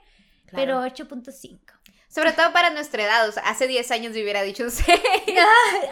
[0.52, 0.84] pero Claro.
[0.84, 1.60] 8.5.
[2.10, 5.00] Sobre todo para nuestra edad, o sea, hace 10 años me hubiera dicho un 6.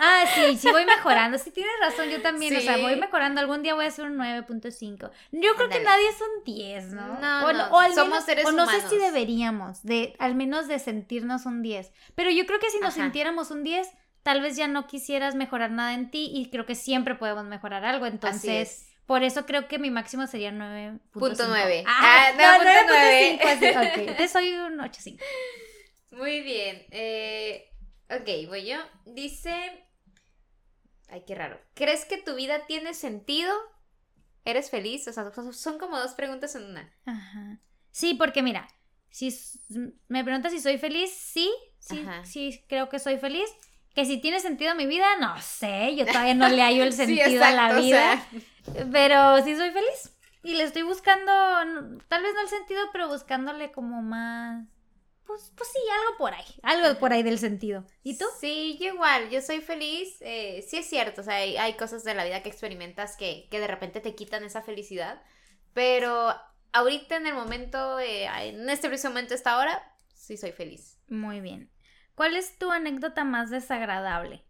[0.02, 1.38] Ah, sí, sí voy mejorando.
[1.38, 2.58] Sí, tienes razón, yo también.
[2.58, 2.82] O sea, Sí.
[2.82, 3.40] voy mejorando.
[3.40, 5.12] Algún día voy a ser un 9.5.
[5.32, 5.84] Yo creo que Ándale.
[5.86, 7.20] nadie es un 10, ¿no?
[7.20, 10.36] No, o, no, o al somos menos- seres o no sé si deberíamos, de, al
[10.36, 11.94] menos de sentirnos un 10.
[12.16, 13.04] Pero yo creo que si nos Ajá.
[13.04, 13.88] sintiéramos un 10,
[14.24, 17.86] tal vez ya no quisieras mejorar nada en ti y creo que siempre podemos mejorar
[17.86, 18.06] algo.
[18.06, 18.89] Entonces, es.
[19.10, 21.00] Por eso creo que mi máximo sería 9.5.
[21.14, 21.84] Punto nueve.
[21.88, 23.40] Ah, Ah, no, no, punto nueve.
[23.42, 23.48] 9.5.
[23.48, 25.20] así, Ok, entonces soy un 8.5.
[26.12, 26.86] Muy bien.
[26.92, 27.72] Eh,
[28.12, 28.78] ok, voy yo.
[29.06, 29.84] Dice.
[31.08, 31.60] Ay, qué raro.
[31.74, 33.52] ¿Crees que tu vida tiene sentido?
[34.46, 35.08] ¿Eres feliz?
[35.08, 36.94] O sea, son- como dos preguntas en una.
[37.06, 37.60] Ajá.
[37.90, 38.68] Sí, porque mira,
[39.10, 39.34] si
[40.08, 42.24] me preguntas si soy feliz, sí, sí, Ajá.
[42.26, 43.50] sí, creo que soy feliz.
[44.00, 47.06] Que si tiene sentido mi vida, no sé, yo todavía no le hallo el Sí,
[47.06, 48.26] sentido a la exacto, o vida,
[48.74, 50.16] sea, pero sí soy feliz.
[50.42, 51.32] Y le estoy buscando,
[52.08, 54.66] tal vez no el sentido, pero buscándole como más,
[55.26, 57.84] pues, pues sí, algo por ahí, algo por ahí del sentido.
[58.04, 58.26] ¿Y tú?
[58.40, 60.16] Sí, yo igual, yo soy feliz.
[60.22, 63.48] eh, sí es cierto, o sea, hay, hay cosas de la vida que experimentas que,
[63.52, 65.22] que de repente te quitan esa felicidad.
[65.74, 66.34] Pero
[66.72, 70.98] ahorita en el momento, eh, en este preciso momento, esta hora, sí soy feliz.
[71.10, 71.70] Muy bien.
[72.20, 74.44] ¿Cuál es tu anécdota más desagradable?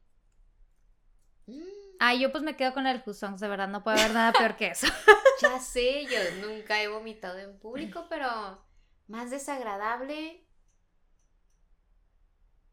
[2.00, 4.56] Ah, yo pues me quedo con el Husong, de verdad, no puede haber nada peor
[4.56, 4.88] que eso.
[5.44, 8.28] Ya sé, yo nunca he vomitado en público, pero
[9.08, 10.48] más desagradable.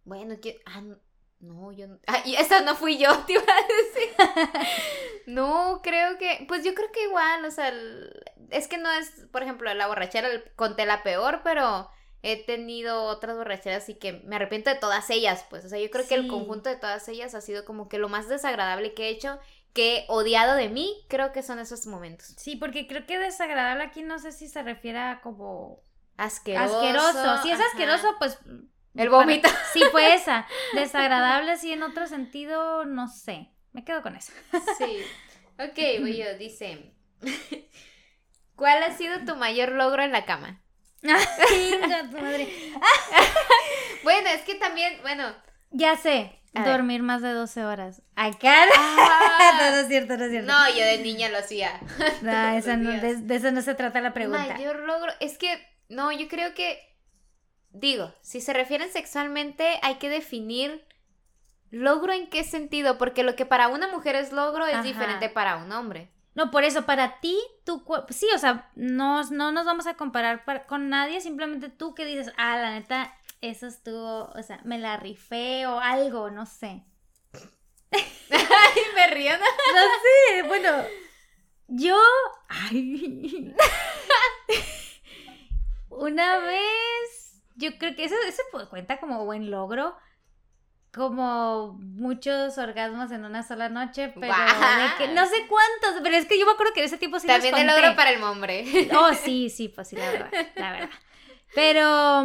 [0.04, 0.62] Bueno, que.
[0.64, 0.80] Ah,
[1.40, 1.88] no, yo.
[1.88, 4.72] no- Ah, y esta no fui yo, te iba a decir.
[5.26, 6.46] No, creo que.
[6.48, 7.68] Pues yo creo que igual, o sea.
[7.68, 11.90] el- Es que no es, por ejemplo, la borrachera, conté la peor, pero
[12.32, 15.64] he tenido otras borracheras y que me arrepiento de todas ellas, pues.
[15.64, 18.08] O sea, yo creo que el conjunto de todas ellas ha sido como que lo
[18.08, 19.38] más desagradable que he hecho,
[19.72, 22.34] que he odiado de mí, creo que son esos momentos.
[22.36, 25.84] Sí, porque creo que desagradable aquí no sé si se refiere a como
[26.16, 26.78] Asqueroso.
[26.80, 27.42] asqueroso.
[27.42, 27.68] Si es ajá.
[27.68, 28.38] asqueroso, pues...
[28.94, 29.48] El vómito.
[29.72, 30.46] Sí, fue esa.
[30.74, 33.50] Desagradable, sí, en otro sentido, no sé.
[33.72, 34.32] Me quedo con eso.
[34.78, 35.02] Sí.
[35.58, 36.34] Ok, voy yo.
[36.38, 36.94] Dice:
[38.56, 40.62] ¿Cuál ha sido tu mayor logro en la cama?
[41.48, 42.48] Chinga tu madre.
[44.02, 45.34] Bueno, es que también, bueno.
[45.70, 46.72] Ya sé, A ver.
[46.72, 48.02] dormir más de 12 horas.
[48.14, 48.66] Acá.
[48.66, 50.52] no, ah, no es cierto, no es cierto.
[50.52, 51.80] no, yo de niña lo hacía.
[52.22, 54.54] No, esa los no- de, de eso no se trata la pregunta.
[54.54, 55.12] Mayor logro.
[55.20, 56.78] Es que, no, yo creo que.
[57.70, 60.86] Digo, si se refieren sexualmente, hay que definir
[61.70, 64.82] logro en qué sentido, porque lo que para una mujer es logro es Ajá.
[64.84, 66.08] diferente para un hombre.
[66.36, 69.94] No, por eso, para ti, tu cuerpo, sí, o sea, no, no nos vamos a
[69.96, 74.60] comparar para- con nadie, simplemente tú que dices, ah, la neta, eso estuvo, o sea,
[74.64, 76.84] me la rifé o algo, no sé.
[78.30, 79.32] Ay, me río.
[79.32, 79.44] ¿no?
[79.74, 80.70] No sé, bueno,
[81.68, 81.96] yo,
[82.48, 83.54] ay,
[85.88, 89.96] una vez, yo creo que eso, eso cuenta como buen logro,
[90.96, 96.24] como muchos orgasmos en una sola noche, pero de que- no sé cuántos, pero es
[96.26, 98.22] que yo me acuerdo que en ese tiempo sí los También el logro para el
[98.22, 98.64] hombre.
[98.96, 100.90] Oh, sí, sí, pues sí, la verdad, la verdad.
[101.54, 102.22] Pero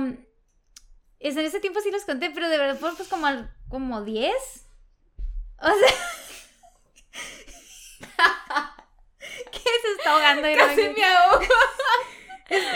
[1.19, 3.27] es- en ese tiempo sí los conté, pero de verdad fueron pues como,
[3.69, 4.33] como 10.
[5.59, 5.75] O sea...
[9.51, 10.47] ¿Qué se está ahogando?
[10.57, 11.41] Casi me ahogo.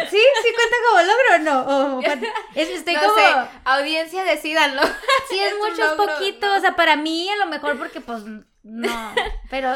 [0.10, 0.18] ¿Sí?
[0.42, 1.98] ¿Sí cuenta como logro o no?
[1.98, 2.02] O
[2.56, 3.16] es- estoy no como...
[3.16, 4.82] sé, audiencia, decídanlo.
[5.30, 6.48] Sí, es, es un mucho, es logro, poquito.
[6.48, 6.56] ¿no?
[6.58, 8.24] O sea, para mí a lo mejor porque pues
[8.64, 9.16] no.
[9.50, 9.74] Pero...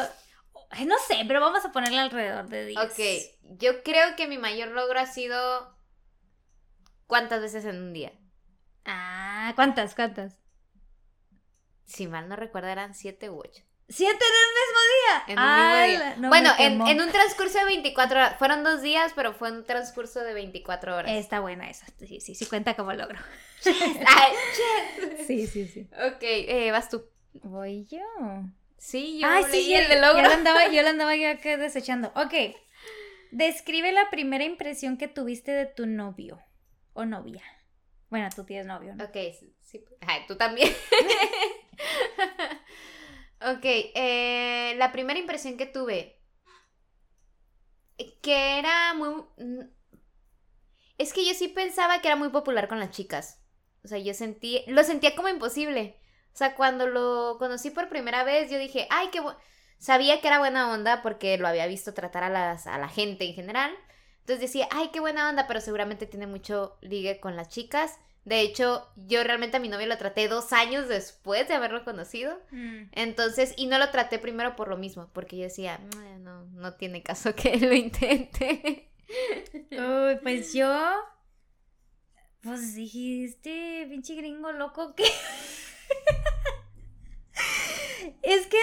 [0.86, 2.80] No sé, pero vamos a ponerle alrededor de 10.
[2.80, 5.76] Ok, yo creo que mi mayor logro ha sido
[7.08, 8.14] cuántas veces en un día.
[8.86, 9.96] Ah, ¿cuántas?
[9.96, 10.38] ¿Cuántas?
[11.86, 13.64] Si mal no recuerdo eran siete u ocho.
[13.90, 15.24] ¿Siete en el mismo día?
[15.28, 16.16] En un mismo Ala, día.
[16.20, 18.36] no, bueno, en, un transcurso de 24 horas.
[18.38, 21.12] Fueron dos días, pero fue un transcurso de 24 horas.
[21.12, 21.88] Está buena esa.
[22.06, 23.20] Sí, sí, sí cuenta como logro.
[23.66, 24.34] Ay.
[25.28, 25.88] Sí, sí, sí.
[25.94, 27.06] ok, eh, vas tú.
[27.44, 28.00] Voy yo.
[28.78, 30.24] Sí, yo Ay, leí sí, el de logro.
[30.24, 32.12] lo andaba, yo lo andaba yo acá desechando.
[32.16, 32.56] Ok.
[33.32, 36.40] Describe la primera impresión que tuviste de tu novio
[36.94, 37.44] o novia.
[38.10, 39.04] Bueno, tú tienes novio, ¿no?
[39.04, 39.86] Ok, sí, sí.
[40.02, 40.76] Ay, tú también.
[43.42, 46.20] Ok, eh, la primera impresión que tuve,
[48.22, 49.24] que era muy...
[49.38, 49.62] mm,
[50.98, 53.42] Es que yo sí pensaba que era muy popular con las chicas.
[53.84, 55.98] O sea, yo sentí, lo sentía como imposible.
[56.34, 59.40] O sea, cuando lo conocí por primera vez, yo dije, ay, qué bueno.
[59.78, 63.26] Sabía que era buena onda porque lo había visto tratar a, las, a la gente
[63.26, 63.72] en general.
[64.20, 67.98] Entonces decía, ay, qué buena onda, pero seguramente tiene mucho ligue con las chicas.
[68.30, 72.40] De hecho, yo realmente a mi novio lo traté dos años después de haberlo conocido.
[72.52, 72.84] Mm.
[72.92, 76.76] Entonces, y no lo traté primero por lo mismo, porque yo decía, "Mm, no, no
[76.76, 78.88] tiene caso que lo intente.
[79.72, 80.72] Uy, pues yo.
[82.44, 85.06] Pues dijiste, pinche gringo loco, que.
[88.22, 88.58] es que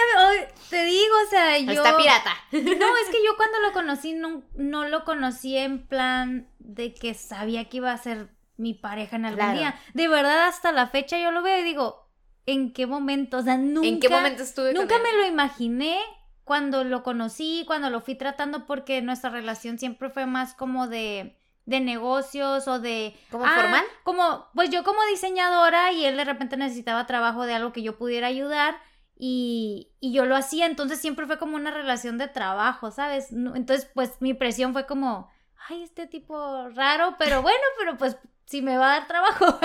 [0.70, 1.72] te digo, o sea, yo.
[1.72, 2.36] Está pirata.
[2.52, 7.14] No, es que yo cuando lo conocí no, no lo conocí en plan de que
[7.14, 9.58] sabía que iba a ser mi pareja en algún Claro.
[9.58, 9.74] día.
[9.94, 12.08] De verdad, hasta la fecha yo lo veo y digo,
[12.46, 13.38] ¿en qué momento?
[13.38, 13.88] O sea, nunca.
[13.88, 15.98] ¿En qué momento estuve Nunca me lo imaginé
[16.44, 21.36] cuando lo conocí, cuando lo fui tratando, porque nuestra relación siempre fue más como de,
[21.64, 23.18] de negocios o de...
[23.30, 23.84] ¿Como ah, formal?
[24.04, 27.98] Como, pues yo como diseñadora y él de repente necesitaba trabajo de algo que yo
[27.98, 28.78] pudiera ayudar
[29.18, 33.32] y, y yo lo hacía, entonces siempre fue como una relación de trabajo, ¿sabes?
[33.32, 35.28] Entonces pues mi presión fue como,
[35.68, 39.58] ay, este tipo raro, pero bueno, pero pues si me va a dar trabajo,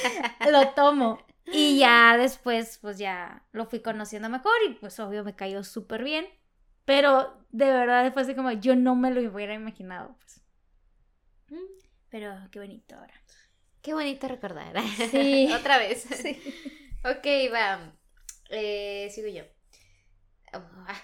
[0.50, 1.24] lo tomo.
[1.46, 6.02] Y ya después, pues ya lo fui conociendo mejor y pues obvio me cayó súper
[6.02, 6.26] bien.
[6.84, 10.16] Pero de verdad fue así como yo no me lo hubiera imaginado.
[10.18, 10.40] Pues.
[11.50, 13.14] Mm, Pero qué bonito ahora.
[13.82, 14.80] Qué bonito recordar.
[15.10, 15.52] Sí.
[15.54, 16.06] Otra vez.
[17.04, 17.92] Ok, va.
[18.50, 19.42] Eh, sigo yo.
[20.52, 21.02] Ah.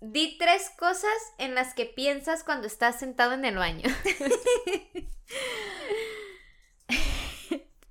[0.00, 3.88] Di tres cosas en las que piensas cuando estás sentado en el baño.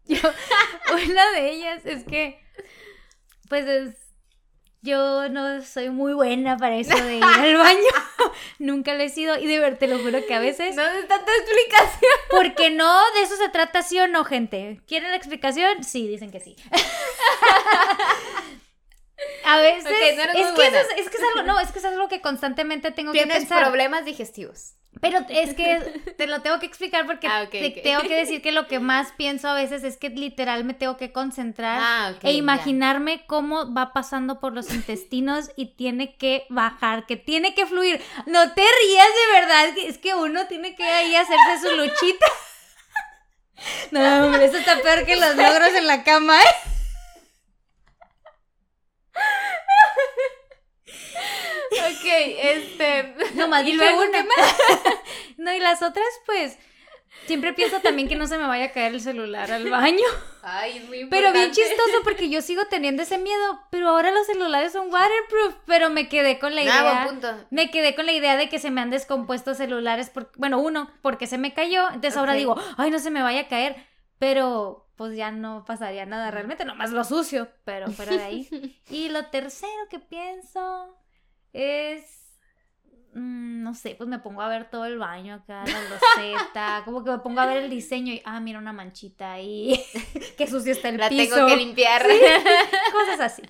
[0.08, 0.20] Yo,
[0.94, 2.40] una de ellas es que,
[3.50, 3.96] pues es,
[4.86, 7.80] yo no soy muy buena para eso de ir al baño.
[8.60, 10.76] Nunca lo he sido y de verdad te lo juro que a veces...
[10.76, 12.12] No es tanta explicación.
[12.30, 14.82] Porque no, de eso se trata, sí o no, gente.
[14.88, 15.84] ¿Quieren la explicación?
[15.84, 16.56] Sí, dicen que sí.
[19.46, 21.86] A veces no es, que eso es, es que es algo, no, es que es
[21.86, 23.64] algo que constantemente tengo que Tienes pensar.
[23.64, 24.74] problemas digestivos.
[25.02, 28.54] Pero es que te lo tengo que explicar porque Ah, te tengo que decir que
[28.54, 32.32] lo que más pienso a veces es que literal me tengo que concentrar Ah, e
[32.32, 38.02] imaginarme cómo va pasando por los intestinos y tiene que bajar, que tiene que fluir.
[38.26, 42.26] No te rías de verdad, es que uno tiene que ahí hacerse su luchita.
[43.92, 46.46] No, hombre, eso está peor que los logros en la cama, ¿eh?
[51.72, 53.16] Ok, este.
[53.36, 54.24] Nomás ¿Y dije luego una.
[54.24, 54.28] qué
[55.38, 56.58] No, y las otras, pues,
[57.26, 60.06] siempre pienso también que no se me vaya a caer el celular al baño.
[60.44, 61.56] Ay, es muy Pero bien importante.
[61.76, 66.08] chistoso porque yo sigo teniendo ese miedo, pero ahora los celulares son waterproof, pero me
[66.08, 67.04] quedé con la Ah, idea.
[67.04, 67.46] buen punto.
[67.50, 70.92] Me quedé con la idea de que se me han descompuesto celulares, por, bueno, uno,
[71.02, 73.76] porque se me cayó, entonces ahora digo, ay, no se me vaya a caer,
[74.20, 78.82] pero pues ya no pasaría nada realmente, nomás lo sucio, pero fuera de ahí.
[78.90, 80.98] y lo tercero que pienso
[81.52, 82.38] es,
[83.14, 87.04] mm, no sé, pues me pongo a ver todo el baño acá, la loseta, como
[87.04, 89.84] que me pongo a ver el diseño y, ah, mira una manchita ahí,
[90.38, 92.06] qué sucio está el La piso, tengo que limpiar.
[92.92, 93.42] cosas así.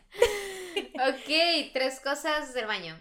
[0.96, 3.00] ok, tres cosas del baño.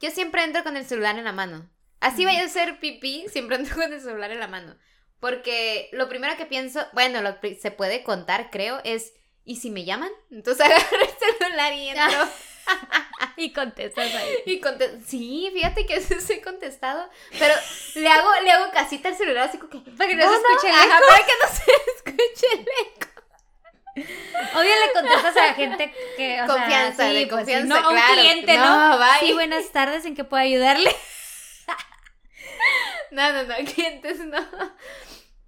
[0.00, 1.68] Yo siempre entro con el celular en la mano.
[2.00, 4.74] Así vaya a hacer pipí, siempre entro con el celular en la mano.
[5.20, 9.12] Porque lo primero que pienso, bueno, lo que se puede contar, creo, es,
[9.44, 10.10] ¿y si me llaman?
[10.30, 12.28] Entonces agarro el celular y entro.
[13.36, 14.34] Y contestas ahí.
[14.46, 17.08] Y conte- sí, fíjate que sí he contestado.
[17.38, 17.54] Pero
[17.96, 19.90] le hago, le hago casita al celular así como que.
[19.90, 21.06] Para que no se escuche el ajá, eco.
[21.08, 23.10] para que no se escuche el eco.
[24.54, 27.80] Obvio le contestas a la gente que, o Confianza, sea, sí, de pues, sí, confianza,
[27.80, 28.12] no, a un claro.
[28.14, 29.04] cliente, No, ¿no?
[29.20, 30.94] Sí, buenas tardes, ¿en qué puedo ayudarle?
[33.10, 34.38] No, no, no, clientes no.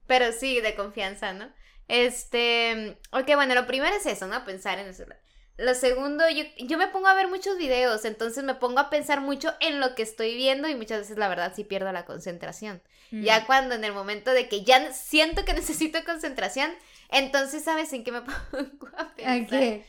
[0.06, 1.52] Pero sí, de confianza, ¿no?
[1.88, 4.44] Este, ok, bueno, lo primero es eso, ¿no?
[4.44, 5.20] Pensar en celular.
[5.58, 9.20] Lo segundo, yo, yo me pongo a ver muchos videos, entonces me pongo a pensar
[9.20, 12.82] mucho en lo que estoy viendo y muchas veces la verdad sí pierdo la concentración.
[13.10, 13.22] Mm.
[13.22, 16.72] Ya cuando en el momento de que ya siento que necesito concentración,
[17.10, 19.62] entonces sabes en qué me pongo a pensar.
[19.78, 19.84] Ok.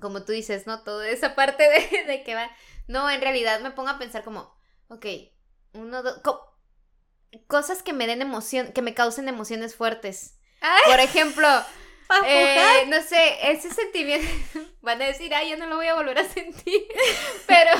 [0.00, 0.82] Como tú dices, ¿no?
[0.82, 2.50] Toda esa parte de, de que va.
[2.86, 4.54] No, en realidad me pongo a pensar como,
[4.88, 5.06] ok,
[5.78, 6.44] uno, dos, co-
[7.46, 10.38] cosas que me den emoción, que me causen emociones fuertes.
[10.60, 10.82] Ay.
[10.86, 11.48] Por ejemplo,
[12.08, 14.26] ¿Pa' eh, no sé, ese sentimiento,
[14.80, 16.82] van a decir, ay, yo no lo voy a volver a sentir,
[17.46, 17.70] pero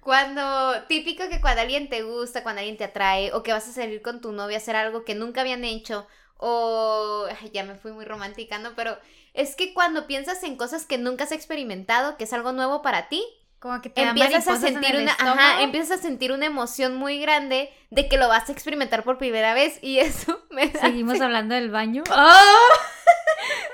[0.00, 3.72] cuando, típico que cuando alguien te gusta, cuando alguien te atrae, o que vas a
[3.72, 7.92] salir con tu novia a hacer algo que nunca habían hecho, o, ya me fui
[7.92, 8.74] muy romántica, ¿no?
[8.74, 8.98] Pero
[9.32, 13.08] es que cuando piensas en cosas que nunca has experimentado, que es algo nuevo para
[13.08, 13.24] ti,
[13.62, 17.72] Como que te empiezas a sentir una, ajá, empiezas a sentir una emoción muy grande
[17.90, 21.54] de que lo vas a experimentar por primera vez y eso me da Seguimos hablando
[21.54, 22.02] del baño.
[22.10, 22.68] ¡Oh!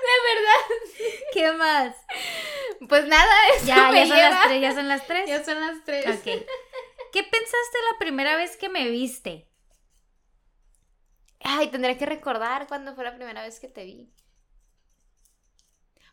[1.33, 1.97] ¿Qué más?
[2.87, 5.27] Pues nada, eso Ya, me ya son las tres, ya son las tres.
[5.27, 6.07] Ya son las tres.
[6.07, 6.47] Ok.
[7.11, 9.49] ¿Qué pensaste la primera vez que me viste?
[11.41, 14.13] Ay, tendré que recordar cuándo fue la primera vez que te vi.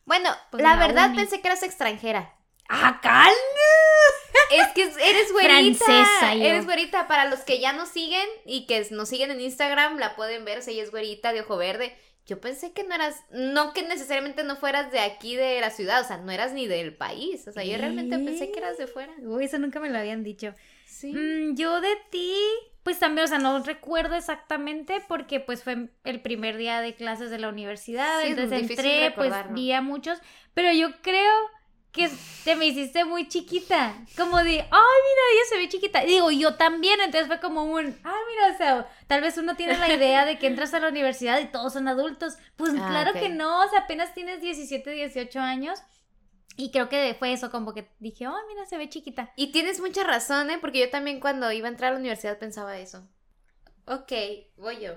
[0.05, 1.17] Bueno, Pues la verdad uni.
[1.17, 2.34] pensé que eras extranjera.
[2.70, 3.36] ¡Ah, calma!
[4.51, 5.86] Es que eres güerita.
[5.86, 6.43] Francesa, yo.
[6.43, 7.07] Eres güerita.
[7.07, 10.61] Para los que ya nos siguen y que nos siguen en Instagram, la pueden ver.
[10.61, 11.95] Si ella es güerita de ojo verde.
[12.26, 16.01] Yo pensé que no eras, no que necesariamente no fueras de aquí de la ciudad,
[16.01, 17.47] o sea, no eras ni del país.
[17.47, 19.13] O sea, yo realmente pensé que eras de fuera.
[19.22, 20.55] Uy, eso nunca me lo habían dicho.
[20.88, 21.13] Sí.
[21.13, 22.36] Mm, yo de ti,
[22.82, 27.30] pues también, o sea, no recuerdo exactamente porque pues fue el primer día de clases
[27.30, 30.18] de la universidad, Sí, es entonces entré, pues vi a muchos,
[30.55, 31.32] pero yo creo
[31.95, 32.11] que
[32.43, 36.03] te me hiciste muy chiquita, como de, ay, mira, ella se ve chiquita.
[36.03, 39.55] Y digo, yo también, entonces fue como un, ay, mira, o sea, tal vez uno
[39.55, 42.35] tiene la idea de que entras a la universidad y todos son adultos.
[42.57, 45.79] Pues Ah, claro que no, o sea, apenas tienes 17, 18 años.
[46.57, 49.33] Y creo que fue eso, como que dije, oh, mira, se ve chiquita.
[49.35, 50.57] Y tienes mucha razón, ¿eh?
[50.59, 53.09] Porque yo también cuando iba a entrar a la universidad pensaba eso.
[53.87, 54.11] Ok,
[54.57, 54.93] voy yo.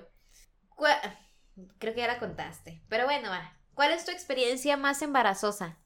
[1.79, 2.81] Creo que ya la contaste.
[2.87, 3.57] Pero bueno, va.
[3.73, 5.78] ¿Cuál es tu experiencia más embarazosa?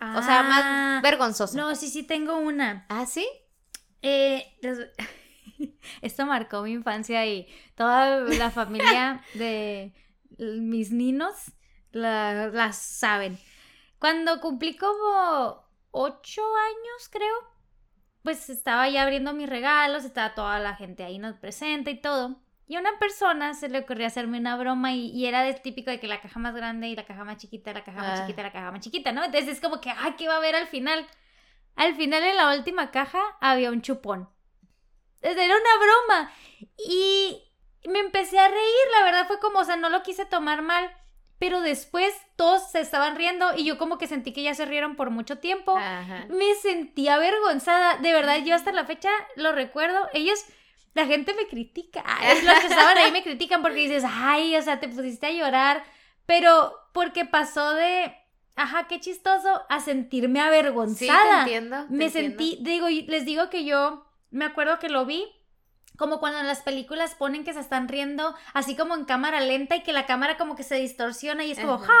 [0.00, 1.56] O sea, Ah, más vergonzosa.
[1.56, 2.86] No, sí, sí tengo una.
[2.88, 3.26] ¿Ah, sí?
[4.02, 4.44] Eh,
[6.02, 9.94] Esto marcó mi infancia y toda la familia de
[10.38, 11.34] mis ninos
[11.92, 13.38] la, las saben.
[13.98, 17.34] Cuando cumplí como ocho años, creo,
[18.22, 22.43] pues estaba ya abriendo mis regalos, estaba toda la gente ahí nos presente y todo.
[22.66, 25.90] Y a una persona se le ocurrió hacerme una broma y, y era del típico
[25.90, 28.22] de que la caja más grande y la caja más chiquita, la caja más Ah.
[28.26, 29.22] chiquita, la caja más chiquita, ¿no?
[29.24, 31.06] Entonces es como que, ay, ¿qué va a haber al final?
[31.76, 34.28] Al final en la última caja había un chupón.
[35.20, 36.32] Era una broma.
[36.88, 37.42] Y
[37.86, 40.90] me empecé a reír, la verdad fue como, o sea, no lo quise tomar mal.
[41.38, 44.94] Pero después todos se estaban riendo y yo como que sentí que ya se rieron
[44.96, 45.76] por mucho tiempo.
[45.76, 46.26] Ajá.
[46.30, 47.96] Me sentí avergonzada.
[47.98, 50.08] De verdad, yo hasta la fecha lo recuerdo.
[50.14, 50.42] Ellos,
[50.94, 52.02] la gente me critica.
[52.06, 55.30] Ay, Los que estaban ahí me critican porque dices, ay, o sea, te pusiste a
[55.32, 55.84] llorar.
[56.26, 58.14] Pero porque pasó de,
[58.56, 61.38] ajá, qué chistoso, a sentirme Sí, te avergonzada.
[61.40, 61.84] entiendo.
[61.86, 62.30] te me entiendo.
[62.38, 65.26] sentí, digo, y les digo que yo me acuerdo que lo vi
[65.96, 69.76] como cuando en las películas ponen que se están riendo así como en cámara lenta
[69.76, 71.86] y que la cámara como que se distorsiona y es como Ajá.
[71.86, 71.92] ja,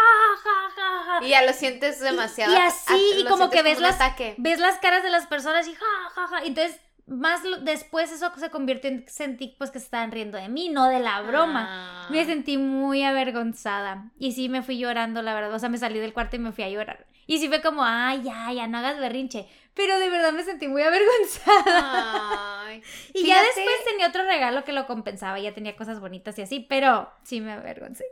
[0.42, 1.24] ja, ja, ja.
[1.24, 2.52] Y ya lo sientes demasiado.
[2.52, 4.34] y así, a- y como que ves un las- ataque.
[4.38, 6.38] Ves las caras de las personas y ja, ja, ja.
[6.44, 10.70] Entonces, más después eso se convirtió en sentí pues que se estaban riendo de mí,
[10.70, 11.66] no de la broma.
[11.68, 12.08] Ah.
[12.10, 14.10] Me sentí muy avergonzada.
[14.18, 15.52] Y sí me fui llorando, la verdad.
[15.52, 17.06] O sea, me salí del cuarto y me fui a llorar.
[17.26, 19.46] Y sí fue como, ay, ya, ya, no hagas berrinche.
[19.74, 22.64] Pero de verdad me sentí muy avergonzada.
[22.66, 22.82] Ay.
[23.12, 25.38] Y ya después tenía otro regalo que lo compensaba.
[25.38, 26.60] Ya tenía cosas bonitas y así.
[26.60, 28.04] Pero sí me avergoncé.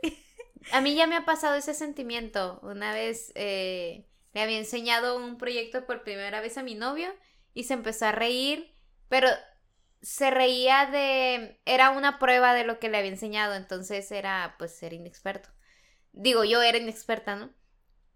[0.71, 2.59] A mí ya me ha pasado ese sentimiento.
[2.61, 7.13] Una vez eh, le había enseñado un proyecto por primera vez a mi novio
[7.53, 8.72] y se empezó a reír,
[9.13, 9.29] pero
[10.01, 11.61] se reía de...
[11.65, 15.49] Era una prueba de lo que le había enseñado, entonces era pues ser inexperto.
[16.13, 17.51] Digo, yo era inexperta, ¿no?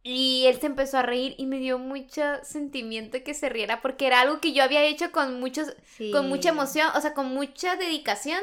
[0.02, 4.08] Y él se empezó a reír y me dio mucho sentimiento que se riera porque
[4.08, 5.76] era algo que yo había hecho con muchos
[6.12, 8.42] con mucha emoción, o sea, con mucha dedicación.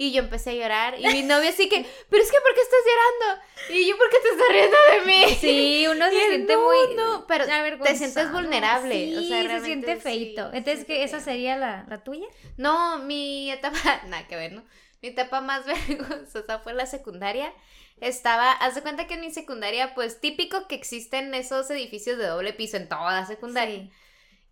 [0.00, 0.94] Y yo empecé a llorar.
[0.98, 3.42] Y mi novio así que, pero es que ¿por qué estás llorando?
[3.74, 5.34] Y yo, ¿por qué te estás riendo de mí?
[5.40, 6.94] Sí, uno se siente "No, muy.
[6.96, 7.44] no", pero
[7.82, 10.50] te sientes vulnerable, Sí, o sea, se realmente siente sí, feito.
[10.52, 12.26] se Entonces, siente que ¿esa sería la, la tuya?
[12.56, 13.76] No, mi etapa,
[14.06, 14.64] nada que ver, ¿no?
[15.02, 17.52] Mi etapa más vergonzosa fue la secundaria.
[18.00, 22.26] Estaba, haz de cuenta que en mi secundaria, pues típico que existen esos edificios de
[22.28, 23.80] doble piso en toda secundaria.
[23.80, 23.90] Sí.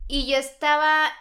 [0.09, 1.13] Y yo estaba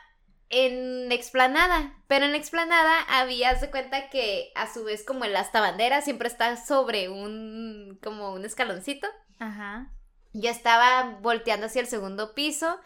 [0.49, 5.25] en la explanada, pero en la explanada había, de cuenta que a su vez como
[5.25, 9.07] el asta bandera siempre está sobre un, como un escaloncito.
[9.39, 9.91] Ajá.
[10.33, 12.79] Yo estaba volteando hacia el segundo piso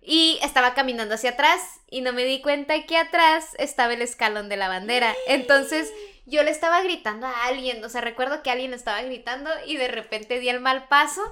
[0.00, 4.48] y estaba caminando hacia atrás y no me di cuenta que atrás estaba el escalón
[4.48, 5.14] de la bandera.
[5.26, 5.92] Entonces
[6.26, 9.88] yo le estaba gritando a alguien, o sea, recuerdo que alguien estaba gritando y de
[9.88, 11.22] repente di el mal paso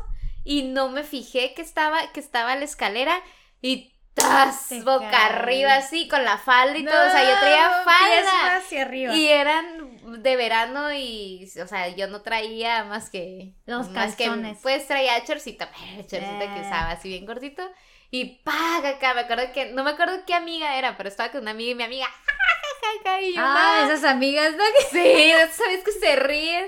[0.44, 3.20] y no me fijé que estaba, que estaba la escalera
[3.60, 4.68] y ¡tas!
[4.68, 8.56] Te boca arriba así con la falda y todo, o sea, yo traía falda.
[8.56, 9.14] hacia arriba.
[9.14, 13.54] Y eran de verano y, o sea, yo no traía más que...
[13.66, 14.30] Los más que,
[14.62, 15.66] pues traía el chorcito
[16.08, 16.60] que Eh.
[16.60, 17.68] usaba así bien gordito.
[18.10, 19.14] Y ¡paga acá!
[19.14, 21.74] Me acuerdo que, no me acuerdo qué amiga era, pero estaba con una amiga y
[21.74, 23.20] mi amiga, ¡ja, ja, ja, ja!
[23.22, 23.86] Y yo, Ah, "Ah".
[23.86, 24.62] esas amigas, ¿no?
[24.90, 26.66] Sí, ¿sabes que se ríen?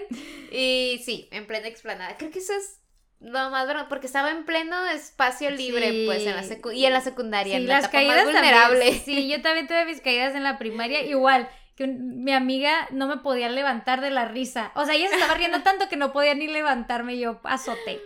[0.50, 2.16] Y sí, en plena explanada.
[2.16, 2.78] Creo que eso es
[3.24, 6.02] lo más porque estaba en pleno espacio libre, Sí.
[6.06, 8.24] pues, en la secu- y en la secundaria, Sí, en la las etapa más caídas
[8.24, 8.78] vulnerable.
[8.80, 9.04] también.
[9.04, 13.06] Sí, yo también tuve mis caídas en la primaria, igual que un- mi amiga no
[13.08, 14.70] me podía levantar de la risa.
[14.76, 18.00] O sea, ella se estaba riendo tanto que no podía ni levantarme, yo azoté.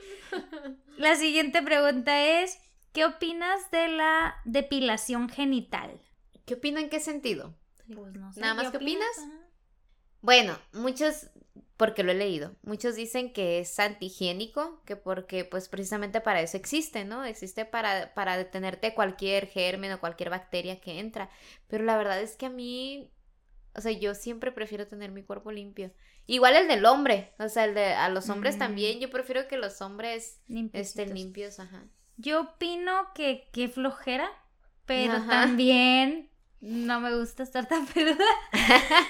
[0.96, 2.58] La siguiente pregunta es,
[2.92, 6.00] ¿qué opinas de la depilación genital?
[6.46, 7.54] ¿Qué opino en qué sentido?
[7.94, 9.06] Pues no sé, ¿Nada más ¿qué opinas?
[9.18, 9.32] Ajá.
[10.20, 11.28] Bueno, muchos,
[11.78, 16.58] porque lo he leído, muchos dicen que es antihigiénico, que porque pues precisamente para eso
[16.58, 17.24] existe, ¿no?
[17.24, 21.30] Existe para, para detenerte cualquier germen o cualquier bacteria que entra.
[21.68, 23.10] Pero la verdad es que a mí,
[23.76, 25.92] o sea, yo siempre prefiero tener mi cuerpo limpio.
[26.26, 28.58] Igual el del hombre, o sea, el de a los hombres Mm.
[28.58, 31.00] también, yo prefiero que los hombres Limpiecitos.
[31.04, 31.84] estén limpios, ajá.
[32.16, 34.28] Yo opino que qué flojera,
[34.86, 35.28] pero Ajá.
[35.30, 36.30] también
[36.60, 38.24] no me gusta estar tan peluda.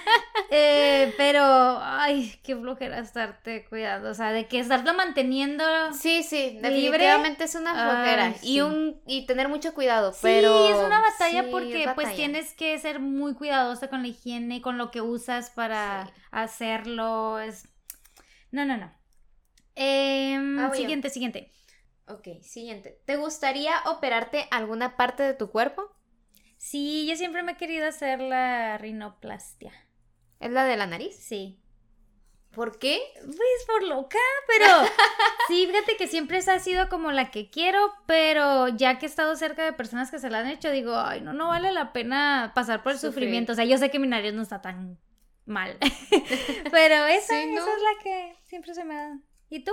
[0.50, 1.42] Eh, pero,
[1.82, 4.08] ay, qué flojera estarte cuidando.
[4.08, 5.62] O sea, de que estarlo manteniendo.
[5.92, 6.70] Sí, sí, ¿Libre?
[6.70, 8.24] definitivamente es una flojera.
[8.28, 8.60] Ay, y sí.
[8.62, 10.68] un, y tener mucho cuidado, Sí, pero.
[10.70, 14.62] es una batalla sí, porque es pues tienes que ser muy cuidadosa con la higiene,
[14.62, 16.12] con lo que usas para Sí.
[16.30, 17.38] hacerlo.
[17.40, 17.68] Es...
[18.50, 18.90] No, no, no.
[19.74, 21.52] Em, Ah, siguiente, siguiente.
[22.06, 23.02] Ok, siguiente.
[23.04, 25.94] ¿Te gustaría operarte alguna parte de tu cuerpo?
[26.58, 29.72] Sí, yo siempre me he querido hacer la rinoplastia.
[30.40, 31.16] ¿Es la de la nariz?
[31.16, 31.58] Sí.
[32.50, 33.00] ¿Por qué?
[33.24, 34.66] Pues por loca, pero
[35.48, 39.08] sí, fíjate que siempre esa ha sido como la que quiero, pero ya que he
[39.08, 41.92] estado cerca de personas que se la han hecho, digo, ay, no, no vale la
[41.92, 43.12] pena pasar por el Sufrir.
[43.14, 43.52] sufrimiento.
[43.52, 44.98] O sea, yo sé que mi nariz no está tan
[45.46, 45.78] mal,
[46.72, 47.60] pero esa, Sí, ¿no?
[47.62, 49.18] esa es la que siempre se me da.
[49.50, 49.72] ¿Y tú?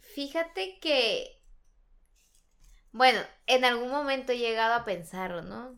[0.00, 1.39] Fíjate que.
[2.92, 5.76] Bueno, en algún momento he llegado a pensarlo, ¿no?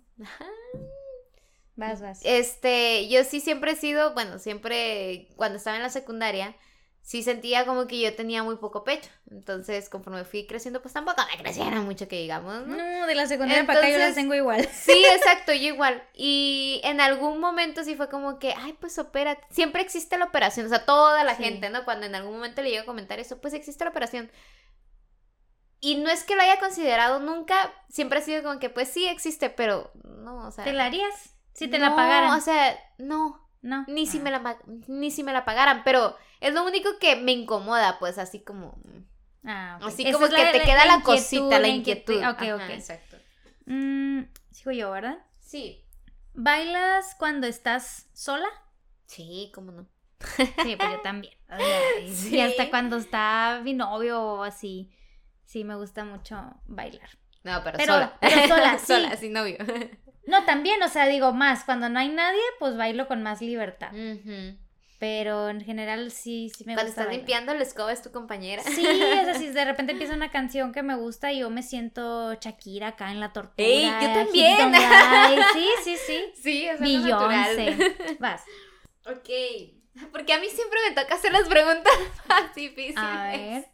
[1.77, 2.21] Vas, vas.
[2.25, 6.55] Este, yo sí siempre he sido, bueno, siempre cuando estaba en la secundaria,
[7.01, 9.09] sí sentía como que yo tenía muy poco pecho.
[9.31, 12.77] Entonces, conforme fui creciendo, pues tampoco me creciera mucho que digamos, ¿no?
[12.77, 14.69] No, de la secundaria para acá yo las tengo igual.
[14.69, 16.03] Sí, exacto, yo igual.
[16.15, 19.39] Y en algún momento sí fue como que, ay, pues opera.
[19.51, 21.43] Siempre existe la operación, o sea, toda la Sí.
[21.45, 21.85] gente, ¿no?
[21.85, 24.31] Cuando en algún momento le llego a comentar eso, pues existe la operación.
[25.85, 29.07] Y no es que lo haya considerado nunca, siempre ha sido como que, pues sí
[29.09, 30.63] existe, pero no, o sea.
[30.65, 31.35] ¿Te la harías?
[31.55, 32.31] Si te la pagaran.
[32.39, 33.85] O sea, no, no.
[33.89, 34.23] ni si Ah.
[34.23, 38.17] me la ni si me la pagaran, pero es lo único que me incomoda, pues
[38.19, 38.79] así como
[39.45, 39.89] Ah, ok.
[39.89, 42.17] así Esa como es que la- te la- queda la la, cosita, la inquietud.
[42.19, 42.71] Ok, Ajá, ok.
[42.71, 43.17] Exacto.
[43.67, 44.23] Mm,
[44.53, 45.19] sigo yo, ¿verdad?
[45.41, 45.85] Sí.
[46.35, 48.49] ¿Bailas cuando estás sola?
[49.07, 49.87] Sí, cómo no.
[50.63, 51.35] Sí, pues yo también.
[51.51, 52.37] O sea, y- Sí.
[52.37, 54.91] Y hasta cuando está mi novio o así,
[55.53, 56.37] sí me gusta mucho
[56.67, 57.09] bailar.
[57.45, 58.17] No, pero, Pero- sola.
[58.21, 58.87] pero sola, sí.
[58.87, 59.57] sola, sin novio.
[60.25, 63.91] No, también, o sea, digo más, cuando no hay nadie, pues bailo con más libertad.
[65.01, 67.17] Pero en general sí, sí me Cuando gusta estás bailar.
[67.19, 68.63] limpiando la escoba es tu compañera.
[68.63, 71.65] Sí, o sea, si de repente empieza una canción que me gusta y yo me
[71.65, 73.67] siento Shakira acá en la tortura.
[73.67, 74.73] ey, yo también.
[75.55, 76.33] Sí, sí, sí.
[76.41, 77.77] Sí, es natural.
[78.21, 78.45] Vas.
[79.07, 79.29] Ok.
[80.13, 81.93] Porque a mí siempre me toca hacer las preguntas
[82.29, 82.97] más difíciles.
[82.97, 83.67] A ver.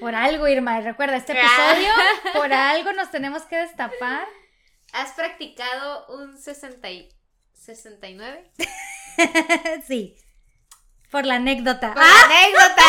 [0.00, 1.40] Por algo, Irma, recuerda, este Ah.
[1.74, 1.92] episodio,
[2.34, 4.26] por algo nos tenemos que destapar.
[4.92, 7.08] ¿Has practicado un 60 y...
[7.54, 8.50] 69?
[9.86, 10.16] sí.
[11.10, 11.94] Por la anécdota.
[11.94, 12.82] Por la anécdota.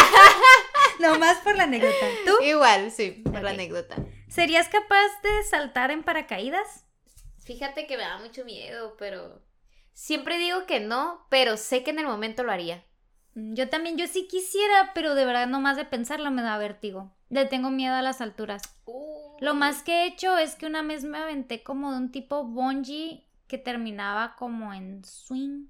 [0.99, 2.06] Nomás por la anécdota.
[2.26, 2.43] ¿Tú?
[2.43, 3.95] Igual, sí, por la anécdota.
[4.30, 6.86] ¿Serías capaz de saltar en paracaídas?
[7.45, 9.43] Fíjate que me da mucho miedo, pero...
[9.93, 12.84] Siempre digo que no, pero sé que en el momento lo haría.
[13.36, 17.11] Mm, Yo también, yo sí quisiera, pero de verdad nomás de pensarlo me da vértigo.
[17.29, 18.61] Le tengo miedo a las alturas.
[19.39, 22.43] Lo más que he hecho es que una vez me aventé como de un tipo
[22.43, 25.67] bungee que terminaba como en swing.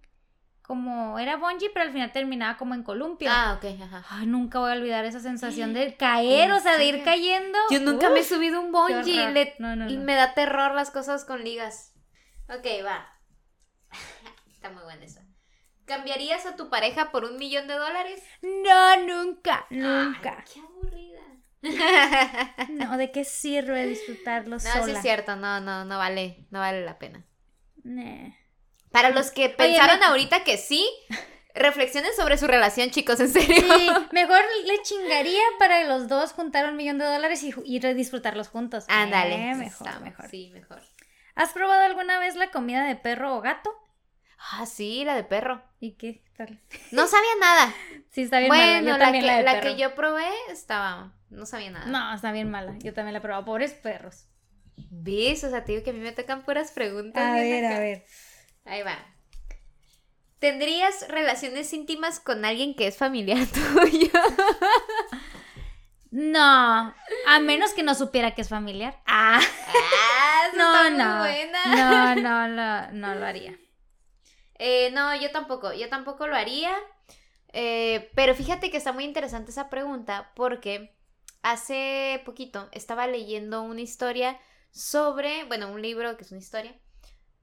[0.61, 3.29] Como era bungee, pero al final terminaba como en columpio.
[3.31, 4.05] Ah, ok, ajá.
[4.09, 7.57] Ay, nunca voy a olvidar esa sensación de caer, o sea, de ir cayendo.
[7.71, 9.31] Yo nunca me he subido un bungee.
[9.31, 10.03] le- No, no, y no.
[10.03, 11.93] me da terror las cosas con ligas.
[12.49, 13.07] Ok, va.
[14.53, 15.22] Está muy buena esa.
[15.85, 18.23] ¿Cambiarías a tu pareja por un millón de dólares?
[18.41, 20.37] No, nunca, nunca.
[20.39, 21.19] Ay, qué aburrida.
[22.69, 24.85] No, ¿de qué sirve disfrutarlo No, sola?
[24.85, 27.25] sí es cierto, no, no, no vale, no vale la pena.
[27.83, 28.31] Nah.
[28.91, 30.87] Para los que pensaron me- ahorita que sí,
[31.55, 33.55] reflexionen sobre su relación, chicos, en serio.
[33.77, 38.49] Sí, mejor le chingaría para los dos juntar un millón de dólares y, y disfrutarlos
[38.49, 38.85] juntos.
[38.87, 39.35] Ándale.
[39.51, 40.29] Eh, mejor, está- mejor.
[40.29, 40.81] Sí, mejor.
[41.35, 43.71] ¿Has probado alguna vez la comida de perro o gato?
[44.37, 45.63] Ah, sí, la de perro.
[45.79, 46.59] ¿Y qué tal?
[46.91, 47.73] No sabía nada.
[48.11, 48.63] Sí, está bien mala.
[48.63, 49.63] bueno, Yo la, también que, la, de la perro.
[49.75, 51.13] que yo probé estaba.
[51.31, 51.85] No sabía nada.
[51.87, 52.75] No, está bien mala.
[52.77, 53.43] Yo también la he probado.
[53.43, 54.27] Pobres perros.
[54.91, 55.43] ¿Ves?
[55.43, 57.23] O sea, te digo que a mí me tocan puras preguntas.
[57.23, 57.77] A ver, acá.
[57.77, 58.05] a ver.
[58.65, 58.99] Ahí va.
[60.37, 63.47] ¿Tendrías relaciones íntimas con alguien que es familiar
[63.81, 64.11] tuyo?
[66.11, 66.93] No,
[67.27, 69.01] a menos que no supiera que es familiar.
[69.07, 71.17] Ah, Ah, no, no.
[71.19, 72.15] buena.
[72.15, 73.55] No, no, lo- no lo haría.
[74.65, 76.73] Eh, no, yo tampoco, yo tampoco lo haría.
[77.51, 80.95] Eh, pero fíjate que está muy interesante esa pregunta porque
[81.41, 84.39] hace poquito estaba leyendo una historia
[84.71, 86.73] sobre, bueno, un libro que es una historia,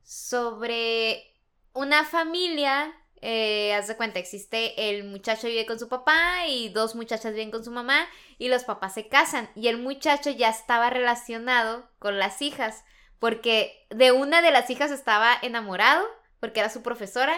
[0.03, 1.35] sobre
[1.75, 2.91] una familia.
[3.21, 7.51] Eh, haz de cuenta, existe el muchacho vive con su papá y dos muchachas viven
[7.51, 8.07] con su mamá
[8.39, 12.83] y los papás se casan y el muchacho ya estaba relacionado con las hijas
[13.19, 16.03] porque de una de las hijas estaba enamorado
[16.41, 17.35] porque era su profesora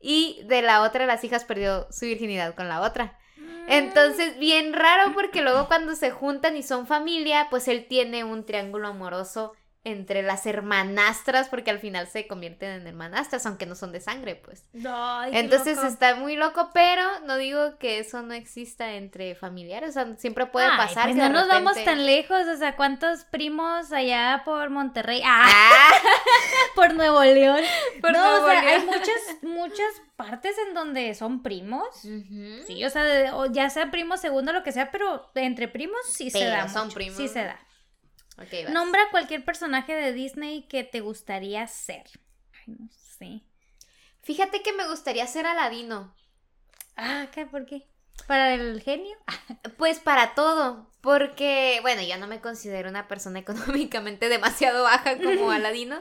[0.00, 3.18] y de la otra de las hijas perdió su virginidad con la otra.
[3.68, 8.44] Entonces, bien raro porque luego cuando se juntan y son familia, pues él tiene un
[8.44, 13.92] triángulo amoroso entre las hermanastras porque al final se convierten en hermanastras, aunque no son
[13.92, 14.66] de sangre, pues.
[14.86, 15.88] Ay, qué Entonces loco.
[15.88, 20.44] está muy loco, pero no digo que eso no exista entre familiares, o sea, siempre
[20.46, 21.04] puede Ay, pasar.
[21.04, 25.22] pues que no nos vamos tan lejos, o sea, ¿cuántos primos allá por Monterrey?
[25.24, 25.90] Ah, Ah,
[26.74, 27.60] por Nuevo León.
[28.02, 31.86] Por no, Nuevo o sea, hay muchas, muchas partes en donde son primos.
[32.66, 36.00] Sí, o sea, de- o ya sea primo segundo, lo que sea, pero entre primos
[36.06, 36.68] sí se da.
[36.68, 37.16] son mucho, primos.
[37.16, 37.58] Sí se da.
[38.72, 42.04] Nombra cualquier personaje de Disney que te gustaría ser.
[42.52, 43.42] Ay, no sé.
[44.22, 46.14] Fíjate que me gustaría ser Aladino.
[46.96, 47.46] Ah, ¿qué?
[47.46, 47.86] ¿Por qué?
[48.26, 49.16] ¿Para el genio?
[49.76, 55.50] Pues para todo, porque, bueno, yo no me considero una persona económicamente demasiado baja como
[55.50, 56.00] Aladino,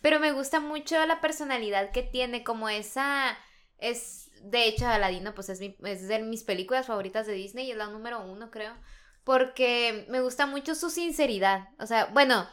[0.00, 3.36] pero me gusta mucho la personalidad que tiene, como esa,
[3.78, 7.70] es, de hecho, Aladino, pues es, mi- es de mis películas favoritas de Disney y
[7.72, 8.74] es la número uno, creo,
[9.24, 12.48] porque me gusta mucho su sinceridad, o sea, bueno,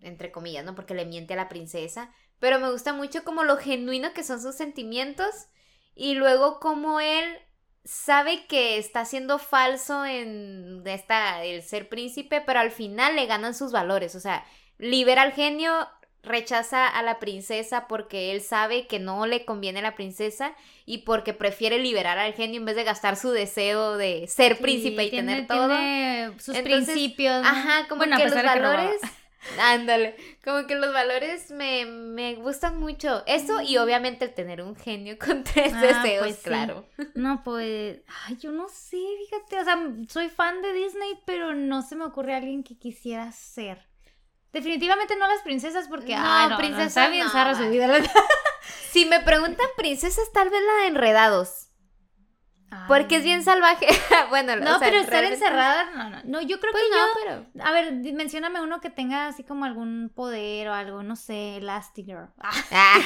[0.00, 0.74] entre comillas, ¿no?
[0.74, 4.40] Porque le miente a la princesa, pero me gusta mucho como lo genuino que son
[4.40, 5.28] sus sentimientos
[5.94, 7.36] y luego como él
[7.84, 13.54] sabe que está siendo falso en esta el ser príncipe, pero al final le ganan
[13.54, 14.44] sus valores, o sea,
[14.78, 15.88] libera al genio,
[16.22, 20.54] rechaza a la princesa porque él sabe que no le conviene la princesa
[20.86, 25.04] y porque prefiere liberar al genio en vez de gastar su deseo de ser príncipe
[25.04, 25.68] y tiene- tener todo.
[25.68, 27.42] tiene sus Entonces, principios.
[27.42, 27.48] ¿no?
[27.48, 29.00] Ajá, como Bueno, a que los de que valores.
[29.58, 33.22] Ándale, como que los valores me, me gustan mucho.
[33.26, 36.42] Eso y obviamente el tener un genio con tres Ah, deseos, pues sí.
[36.44, 36.84] claro.
[37.14, 41.80] No, pues, ay, yo no sé, fíjate, o sea, soy fan de Disney, pero no
[41.80, 43.88] se me ocurre alguien que quisiera ser.
[44.52, 47.86] Definitivamente no las princesas porque, No, ah, no, princesas está bien no, su vida.
[48.90, 51.68] Si me preguntan princesas, tal vez la de enredados.
[52.86, 53.44] Porque es bien Ay.
[53.44, 53.86] salvaje.
[54.30, 56.96] bueno, No, o sea, pero estar encerrada, no, no, no, yo creo Pues que no,
[56.96, 57.12] yo,
[57.52, 57.64] pero.
[57.68, 62.28] a ver, mencióname uno que tenga así como algún poder o algo, no sé, Elastigirl.
[62.38, 62.98] Ah, Ah,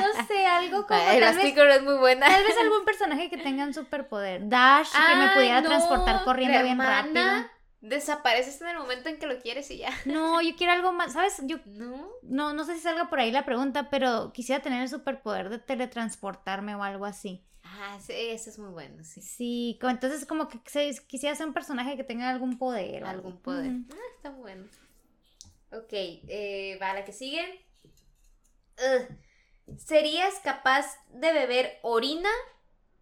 [0.00, 2.26] no sé, algo como vez, Elastigirl es muy buena.
[2.28, 4.48] tal vez algún personaje que tenga un superpoder.
[4.48, 7.59] Dash, que me Ay, pudiera transportar corriendo bien rápido.
[7.80, 9.90] Desapareces en el momento en que lo quieres y ya.
[10.04, 11.40] No, yo quiero algo más, ¿sabes?
[11.44, 12.10] Yo No.
[12.22, 15.58] no, no sé si salga por ahí la pregunta, pero quisiera tener el superpoder de
[15.58, 17.42] teletransportarme o algo así.
[17.62, 19.22] Ah, sí, ese es muy bueno, sí.
[19.22, 20.58] Sí, entonces como que
[21.06, 23.04] quisiera ser un personaje que tenga algún poder.
[23.04, 23.28] algo.
[23.28, 23.72] Algún poder.
[23.92, 24.66] Ah, está bueno.
[25.72, 27.64] Ok, eh, va la que sigue.
[28.78, 29.16] Ugh.
[29.78, 32.30] ¿Serías capaz de beber orina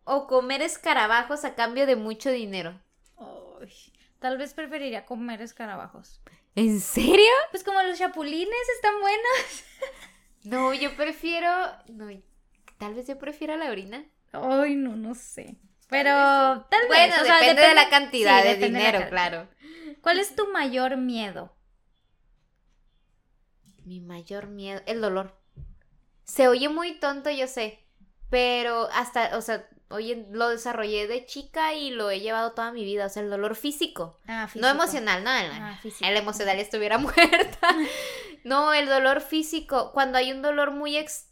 [0.04, 2.78] o comer escarabajos a cambio de mucho dinero?
[3.16, 3.72] Ay,
[4.18, 6.20] tal vez preferiría comer escarabajos.
[6.54, 7.30] ¿En serio?
[7.50, 9.64] Pues como los chapulines están buenos.
[10.44, 11.50] No, yo prefiero.
[11.88, 12.08] No,
[12.78, 14.06] tal vez yo prefiera la orina.
[14.32, 15.56] Ay, no, no sé.
[15.88, 16.10] Pero
[16.70, 16.88] tal vez.
[16.88, 19.48] Bueno, o sea, depende, de la cantidad sí, de dinero, claro.
[20.00, 21.54] ¿Cuál es tu mayor miedo?
[23.84, 25.38] Mi mayor miedo, el dolor.
[26.24, 27.84] Se oye muy tonto, yo sé,
[28.30, 32.84] pero hasta, o sea, oye, lo desarrollé de chica y lo he llevado toda mi
[32.84, 34.18] vida, o sea, el dolor físico.
[34.26, 34.68] Ah, No físico.
[34.68, 37.76] emocional, no, el, Ah, el emocional estuviera muerta.
[38.44, 41.26] No, el dolor físico, cuando hay un dolor muy ex...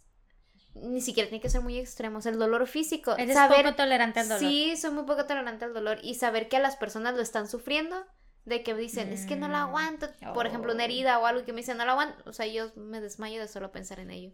[0.74, 3.16] Ni siquiera tiene que ser muy extremo, o sea, el dolor físico.
[3.16, 3.62] Eres saber...
[3.64, 4.40] poco tolerante al dolor.
[4.40, 7.48] Sí, soy muy poco tolerante al dolor y saber que a las personas lo están
[7.48, 7.96] sufriendo,
[8.44, 9.68] de que dicen, es que no la Mm.
[9.68, 10.86] aguanto, por ejemplo, una Oh.
[10.86, 13.48] herida o algo que me dicen, no la aguanto, o sea, yo me desmayo de
[13.48, 14.32] solo pensar en ello.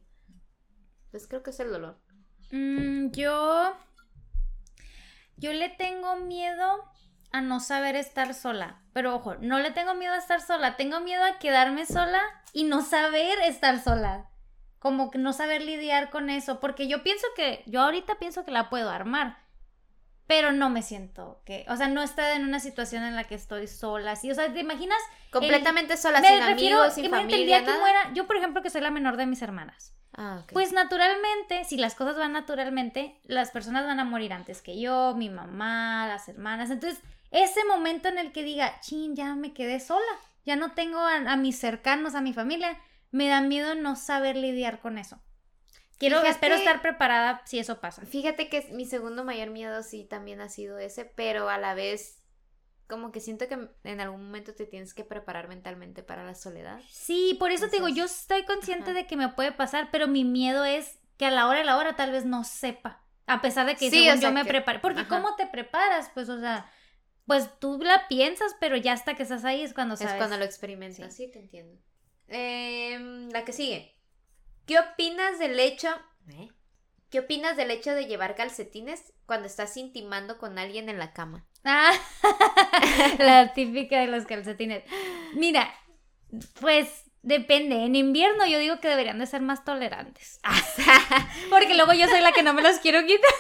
[1.12, 1.98] Pues creo que es el dolor.
[2.50, 3.76] Mm, yo.
[5.36, 6.84] Yo le tengo miedo
[7.32, 8.80] a no saber estar sola.
[8.92, 10.76] Pero ojo, no le tengo miedo a estar sola.
[10.76, 12.20] Tengo miedo a quedarme sola
[12.52, 14.28] y no saber estar sola.
[14.78, 16.60] Como que no saber lidiar con eso.
[16.60, 17.62] Porque yo pienso que.
[17.66, 19.41] Yo ahorita pienso que la puedo armar.
[20.34, 21.66] Pero no me siento que.
[21.68, 24.12] O sea, no estar en una situación en la que estoy sola.
[24.12, 24.96] Así, o sea, ¿te imaginas?
[25.30, 27.80] Completamente sola, me sin refiero- amigos, sin imagínate el familia, día que nada.
[27.80, 28.10] muera.
[28.14, 29.94] Yo, por ejemplo, que soy la menor de mis hermanas.
[30.16, 30.52] Ah, ok.
[30.54, 35.14] Pues naturalmente, si las cosas van naturalmente, las personas van a morir antes que yo,
[35.16, 36.70] mi mamá, las hermanas.
[36.70, 40.00] Entonces, ese momento en el que diga, chin, ya me quedé sola,
[40.46, 42.78] ya no tengo a, a mis cercanos, a mi familia,
[43.10, 45.18] me da miedo no saber lidiar con eso.
[45.99, 48.05] Quiero, Fíjate- espero estar preparada si eso pasa.
[48.07, 52.18] Fíjate que mi segundo mayor miedo sí también ha sido ese, pero a la vez
[52.88, 56.78] como que siento que en algún momento te tienes que preparar mentalmente para la soledad.
[56.90, 58.93] Sí, por eso te digo, yo estoy consciente ajá.
[59.01, 61.78] de que me puede pasar, pero mi miedo es que a la hora de la
[61.78, 64.80] hora tal vez no sepa, a pesar de que Sí, según yo me prepare.
[64.80, 65.09] Porque ajá.
[65.09, 66.11] ¿cómo te preparas?
[66.12, 66.70] Pues, o sea,
[67.26, 70.14] pues tú la piensas, pero ya hasta que estás ahí es cuando sabes.
[70.14, 71.14] Es cuando lo experimentas.
[71.14, 71.80] Sí, te entiendo.
[72.28, 73.91] Em, la que sigue.
[74.72, 75.88] ¿Qué opinas del hecho...
[76.30, 76.48] ¿Eh?
[77.10, 81.46] ¿Qué opinas del hecho de llevar calcetines cuando estás intimando con alguien en la cama?
[81.62, 81.92] Ah,
[83.18, 84.82] la típica de los calcetines.
[85.34, 85.74] Mira,
[86.58, 87.84] pues depende.
[87.84, 90.40] En invierno yo digo que deberían de ser más tolerantes.
[91.50, 93.30] Porque luego yo soy la que no me los quiero quitar.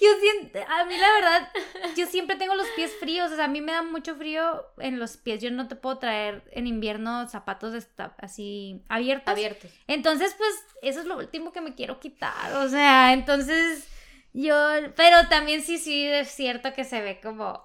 [0.00, 1.48] Yo siento, a mí la verdad,
[1.96, 4.98] yo siempre tengo los pies fríos, o sea, a mí me da mucho frío en
[5.00, 9.28] los pies, yo no te puedo traer en invierno zapatos esta- así abiertos.
[9.32, 9.70] Abiertos.
[9.88, 13.88] Entonces, pues, eso es lo último que me quiero quitar, o sea, entonces,
[14.32, 14.54] yo,
[14.94, 17.64] pero también sí, sí, es cierto que se ve como,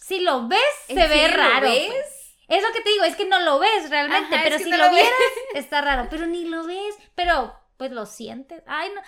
[0.00, 1.68] si lo ves, ¿En se ve lo raro.
[1.68, 1.86] ves?
[1.86, 2.20] pues.
[2.46, 4.76] Es lo que te digo, es que no lo ves realmente, Ajá, pero si no
[4.76, 5.10] lo lo vieras,
[5.54, 8.62] está raro, pero ni lo ves, pero pues lo sientes.
[8.66, 9.00] Ay, no.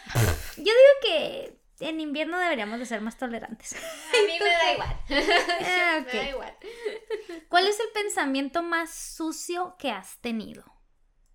[0.57, 3.75] Yo digo que en invierno deberíamos de ser más tolerantes.
[3.77, 5.01] A mí me da igual.
[5.61, 6.57] Ah, Me da igual.
[7.49, 10.65] ¿Cuál es el pensamiento más sucio que has tenido?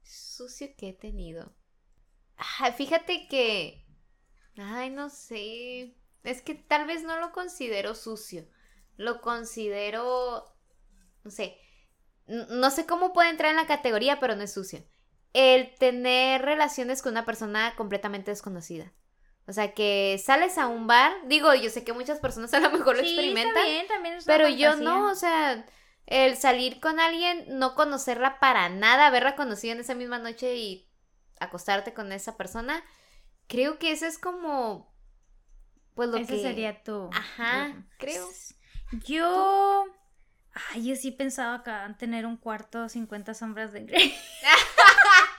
[0.04, 1.56] Sucio que he tenido.
[2.38, 3.86] Ah, fíjate que...
[4.58, 5.96] Ay, no sé.
[6.24, 8.48] Es que tal vez no lo considero sucio.
[8.98, 10.46] Lo considero...
[11.24, 11.58] No sé.
[12.28, 14.84] No sé cómo puede entrar en la categoría, pero no es sucio.
[15.34, 18.94] El tener relaciones con una persona completamente desconocida.
[19.52, 21.12] O sea, que sales a un bar.
[21.26, 23.66] Digo, yo sé que muchas personas a lo mejor lo Sí, experimentan.
[23.66, 25.66] bien, también es una Pero yo no, o sea,
[26.08, 30.88] el salir con alguien, no conocerla para nada, haberla conocido en esa misma noche y
[31.39, 32.84] acostarte con esa persona,
[33.47, 34.93] creo que eso es como,
[35.95, 36.41] pues lo Ese que...
[36.41, 37.10] sería tu.
[37.14, 38.30] Ajá, creo.
[39.06, 39.86] Yo.
[40.74, 44.16] Ay, yo sí pensaba acá en tener un cuarto 50 sombras de Grey.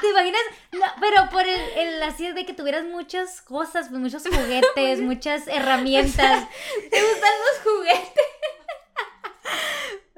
[0.00, 0.40] ¿Te imaginas?
[0.72, 5.46] No, pero por el, el así de que tuvieras muchas cosas, pues, muchos juguetes, muchas
[5.48, 6.48] herramientas.
[6.90, 8.24] ¿Te gustan los juguetes?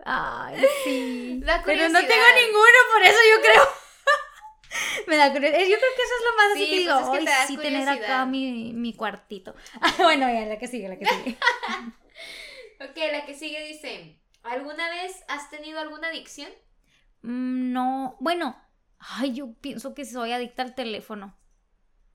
[0.05, 1.41] Ay, sí.
[1.45, 3.69] La Pero no tengo ninguno, por eso yo creo.
[5.07, 5.61] Me da curiosidad.
[5.61, 7.25] Yo creo que eso es lo más así Sí, que digo, pues es que "Ay,
[7.25, 8.27] te da sí, tener acá curiosidad".
[8.27, 9.55] mi, mi cuartito.
[9.81, 11.37] Ah, bueno, ya, la que sigue, la que sigue.
[12.81, 16.51] Ok, la que sigue dice, ¿alguna vez has tenido alguna adicción?
[17.23, 18.57] Mm, No, bueno,
[19.01, 21.37] ay, yo pienso que soy adicta al teléfono.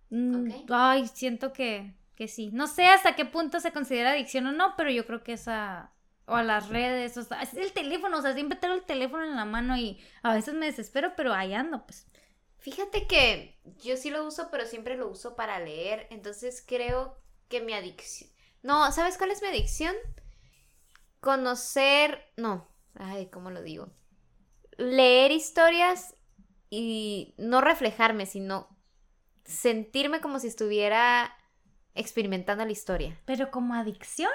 [0.09, 0.65] Mm, Ok.
[0.69, 2.51] Ay, siento que, que sí.
[2.53, 5.91] No sé hasta qué punto se considera adicción o no, pero yo creo que esa,
[6.25, 9.23] o a las redes, o sea, es el teléfono, o sea, siempre tengo el teléfono
[9.25, 12.07] en la mano y a veces me desespero, pero ahí ando, pues.
[12.57, 16.07] Fíjate que yo sí lo uso, pero siempre lo uso para leer.
[16.09, 17.17] Entonces creo
[17.47, 18.29] que mi adicción.
[18.63, 19.95] No, ¿sabes cuál es mi adicción?
[21.19, 22.31] Conocer.
[22.37, 22.67] No.
[22.95, 23.89] Ay, ¿cómo lo digo?
[24.77, 26.14] Leer historias
[26.77, 28.67] y no reflejarme, sino
[29.45, 31.35] sentirme como si estuviera
[31.93, 33.17] experimentando la historia.
[33.25, 34.31] Pero como adicción.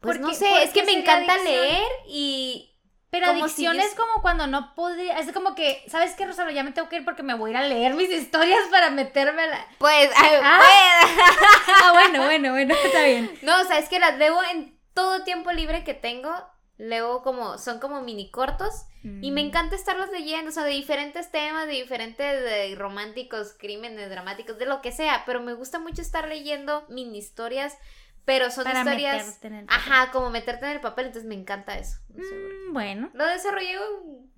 [0.00, 1.54] Pues ¿Por no sé, es que me encanta adicción?
[1.62, 2.72] leer y.
[3.10, 6.52] Pero si adicción yo- es como cuando no podría, es como que, ¿sabes qué, Rosario?
[6.52, 8.90] Ya me tengo que ir porque me voy a ir a leer mis historias para
[8.90, 9.66] meterme a la...
[9.78, 10.10] Pues.
[10.16, 10.60] ay, Ah.
[10.60, 11.26] pues.
[11.82, 13.38] Ah, bueno, bueno, bueno, está bien.
[13.42, 16.30] No, o sea, es que las leo en todo tiempo libre que tengo.
[16.78, 18.84] Leo como, son como mini cortos.
[19.02, 19.34] Y Mm.
[19.34, 24.58] me encanta estarlos leyendo, o sea, de diferentes temas, de diferentes de románticos, crímenes dramáticos,
[24.58, 25.22] de lo que sea.
[25.26, 27.78] Pero me gusta mucho estar leyendo mini historias,
[28.24, 29.38] pero son Para historias.
[29.42, 29.78] en el papel.
[29.80, 31.98] Ajá, como meterte en el papel, entonces me encanta eso.
[32.08, 33.10] Mm, bueno.
[33.14, 33.78] Lo desarrollé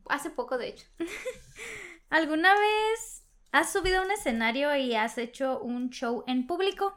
[0.09, 0.86] hace poco, de hecho.
[2.11, 6.95] ¿Alguna vez has subido a un escenario y has hecho un show en público?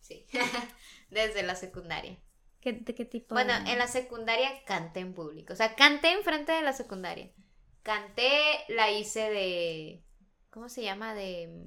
[0.00, 0.26] Sí.
[1.10, 2.16] Desde la secundaria.
[2.62, 3.34] ¿Qué, ¿De qué tipo?
[3.34, 5.52] Bueno, en la secundaria canté en público.
[5.52, 7.30] O sea, canté enfrente de la secundaria.
[7.82, 8.30] Canté,
[8.68, 10.04] la hice de.
[10.50, 11.12] ¿Cómo se llama?
[11.12, 11.66] De.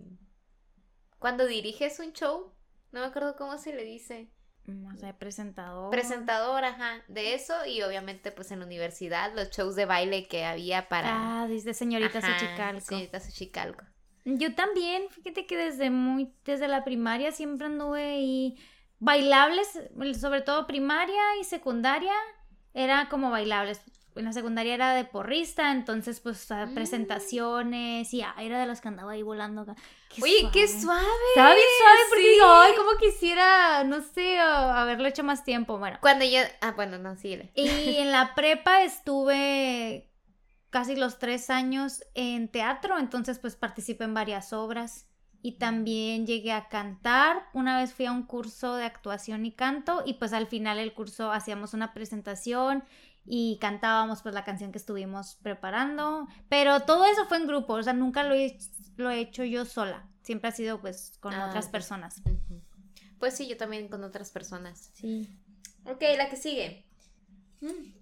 [1.20, 2.54] Cuando diriges un show.
[2.94, 4.30] No me acuerdo cómo se le dice.
[4.68, 5.92] No sé, presentador.
[5.92, 7.04] Presentador, ajá.
[7.10, 7.54] De eso.
[7.66, 11.42] Y obviamente, pues en la universidad, los shows de baile que había para.
[11.42, 12.86] Ah, dice señorita Ajá, Xochicalco.
[12.86, 13.84] Señorita Xochicalco.
[14.24, 18.58] Yo también, fíjate que desde muy, desde la primaria siempre anduve y
[19.06, 19.68] bailables,
[20.20, 22.14] sobre todo primaria y secundaria,
[22.74, 23.82] era como bailables.
[24.18, 26.74] en la secundaria era de porrista, entonces pues Mm.
[26.74, 29.66] presentaciones y ah, era de los que andaba ahí volando.
[30.08, 31.06] Qué Oye, qué suave.
[31.34, 32.30] Estaba bien suave porque Sí.
[32.30, 35.78] digo, ay, como quisiera, no sé, haberlo hecho más tiempo.
[35.80, 36.40] Bueno, Cuando yo.
[36.62, 37.52] Ah, bueno, no, síguele.
[37.56, 37.66] y
[38.00, 40.10] en la prepa estuve
[40.70, 45.08] casi los tres años en teatro, entonces pues participé en varias obras
[45.46, 47.44] y también llegué a cantar.
[47.54, 50.92] Una vez fui a un curso de actuación y canto y pues al final del
[50.96, 52.84] curso hacíamos una presentación
[53.28, 57.84] y cantábamos pues la canción que estuvimos preparando, pero todo eso fue en grupo, o
[57.84, 58.58] sea, nunca lo he,
[58.98, 62.24] lo he hecho yo sola, siempre ha sido pues con Ah, otras personas.
[63.20, 64.90] Pues sí, yo también con otras personas.
[64.96, 65.30] Sí.
[65.86, 66.86] Ok, la que sigue.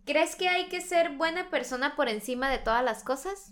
[0.05, 3.51] ¿Crees que hay que ser buena persona por encima de todas las cosas?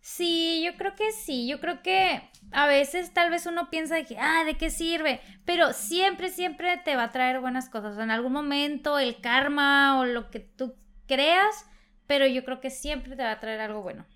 [0.00, 1.46] Sí, yo creo que sí.
[1.46, 2.22] Yo creo que
[2.52, 5.20] a veces tal vez uno piensa de que, ah, ¿de qué sirve?
[5.44, 7.98] Pero siempre, siempre te va a traer buenas cosas.
[7.98, 10.74] En algún momento el karma o lo que tú
[11.06, 11.66] creas,
[12.06, 14.06] pero yo creo que siempre te va a traer algo bueno.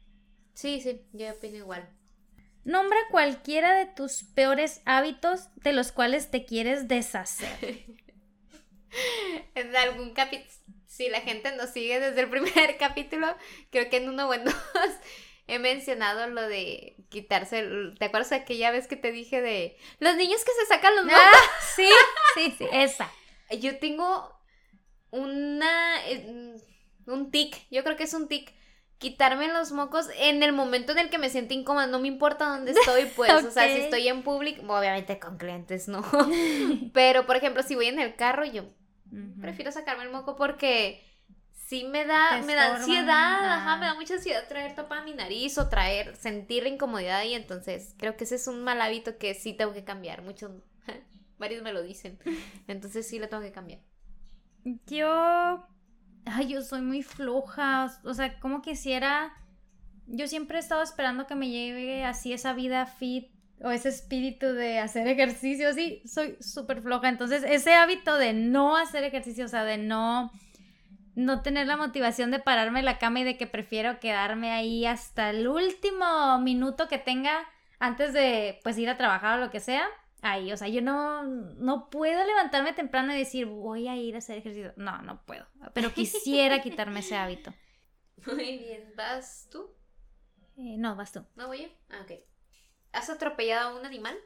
[0.55, 1.89] Sí, sí, yo opino igual.
[2.65, 7.85] Nombra cualquiera de tus peores hábitos de los cuales te quieres deshacer.
[9.57, 10.49] En algún capítulo,
[10.87, 13.27] si la gente nos sigue desde el primer capítulo,
[13.71, 14.55] creo que en uno o en dos
[15.47, 17.61] he mencionado lo de quitarse.
[17.61, 20.95] el- ¿Te acuerdas de aquella vez que te dije de los niños que se sacan
[20.97, 21.19] los mocos?
[21.23, 21.89] ah, sí,
[22.35, 23.11] sí, sí, esa.
[23.61, 24.33] Yo tengo
[25.11, 26.07] una.
[26.09, 26.55] eh,
[27.07, 28.53] un tic, yo creo que es un tic.
[28.99, 32.47] Quitarme los mocos en el momento en el que me siento incómoda, no me importa
[32.49, 36.03] dónde estoy, pues, o sea, si estoy en público, obviamente con clientes, no.
[36.95, 38.65] Pero, por ejemplo, si voy en el carro, yo
[39.43, 41.03] prefiero sacarme el moco porque
[41.67, 45.59] sí me da, me da ansiedad, ajá, me da mucha ansiedad traer tapada mi nariz
[45.59, 49.35] o traer, sentir la incomodidad y entonces creo que ese es un mal hábito que
[49.35, 50.51] sí tengo que cambiar, muchos,
[51.39, 52.19] varios me lo dicen,
[52.69, 53.81] entonces sí lo tengo que cambiar.
[54.87, 55.67] Yo.
[56.25, 57.91] Ay, yo soy muy floja.
[58.05, 59.33] O sea, como quisiera.
[60.07, 63.31] Yo siempre he estado esperando que me llegue así esa vida fit
[63.63, 65.73] o ese espíritu de hacer ejercicio.
[65.73, 67.09] Sí, soy súper floja.
[67.09, 70.31] Entonces, ese hábito de no hacer ejercicio, o sea, de no.
[71.15, 74.85] No tener la motivación de pararme en la cama y de que prefiero quedarme ahí
[74.87, 77.47] hasta el último minuto que tenga
[77.79, 79.87] antes de pues ir a trabajar o lo que sea
[80.23, 80.53] ahí.
[80.53, 84.39] O sea, yo no, no puedo levantarme temprano y decir voy a ir a hacer
[84.39, 84.73] ejercicio.
[84.77, 85.47] No, no puedo.
[85.73, 87.53] Pero quisiera quitarme ese hábito.
[88.27, 89.71] Muy bien, ¿vas tú?
[90.57, 91.25] Eh, no, vas tú.
[91.37, 91.69] ¿No voy yo?
[91.91, 92.13] Ah, ok.
[92.93, 94.17] ¿Has atropellado a un animal?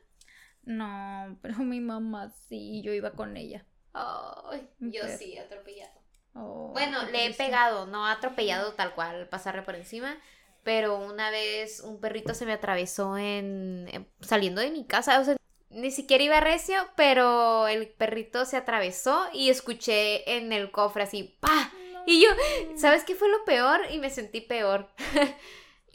[0.65, 3.65] No, pero mi mamá sí, yo iba con ella.
[3.93, 5.11] Ay, yo Ok.
[5.19, 5.98] sí atropellado.
[6.39, 10.17] Oh, Bueno, le he pegado, no atropellado tal cual, pasarle por encima,
[10.63, 15.25] pero una vez un perrito se me atravesó en, en- saliendo de mi casa, o
[15.25, 15.37] sea,
[15.71, 21.37] ni siquiera iba recio, pero el perrito se atravesó y escuché en el cofre así,
[21.41, 21.71] ¡pa!
[22.07, 22.29] Y yo,
[22.77, 23.81] ¿sabes qué fue lo peor?
[23.91, 24.89] Y me sentí peor.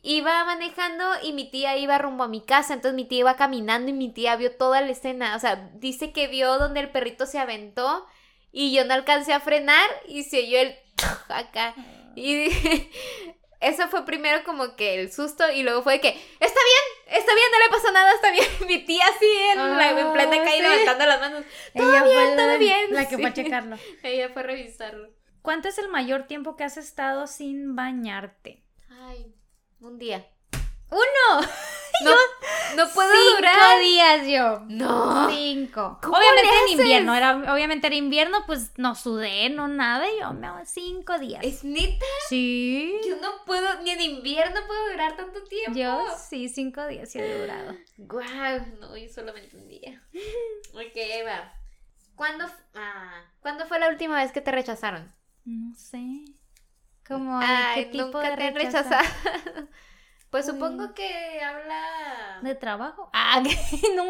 [0.03, 3.89] iba manejando y mi tía iba rumbo a mi casa, entonces mi tía iba caminando
[3.89, 7.25] y mi tía vio toda la escena, o sea, dice que vio donde el perrito
[7.25, 8.05] se aventó
[8.53, 10.77] y yo no alcancé a frenar y se oyó el
[11.29, 11.75] acá.
[12.15, 12.47] Y
[13.59, 17.47] eso fue primero como que el susto y luego fue que, está bien, está bien,
[17.51, 18.47] no le pasó nada, está bien.
[18.67, 20.61] Mi tía así en, la, en plena Ah, calle sí.
[20.61, 21.43] levantando las manos.
[21.75, 23.43] Todo Ella bien, fue todo la, bien, la que fue a sí.
[23.43, 23.77] checarlo.
[24.03, 25.09] Ella fue a revisarlo.
[25.41, 28.63] ¿Cuánto es el mayor tiempo que has estado sin bañarte?
[28.89, 29.33] Ay,
[29.81, 30.25] un día.
[30.89, 31.47] ¡Uno!
[32.03, 32.11] No,
[32.75, 33.79] no puedo Cinco durar.
[33.81, 34.65] días yo.
[34.67, 35.29] No.
[35.29, 35.99] Cinco.
[36.01, 40.33] ¿Cómo Obviamente en invierno, era, obviamente era invierno, pues no sudé, no nada, y yo
[40.33, 41.43] me hago cinco días.
[41.43, 42.05] ¿Es neta?
[42.29, 42.95] Sí.
[43.07, 45.77] Yo no puedo, ni en invierno puedo durar tanto tiempo.
[45.77, 47.75] Yo sí, cinco días sí he durado.
[47.97, 50.01] Guau, no, yo solamente un día.
[50.73, 51.53] Ok, ahí va.
[52.15, 55.11] ¿Cuándo, ah, ¿Cuándo fue la última vez que te rechazaron?
[55.45, 56.25] No sé.
[57.07, 59.03] Como de Ay, qué tipo nunca de te rechazado.
[60.33, 62.39] Pues supongo que habla.
[62.41, 63.09] ¿De trabajo?
[63.13, 63.55] Ah, que
[63.95, 64.03] no,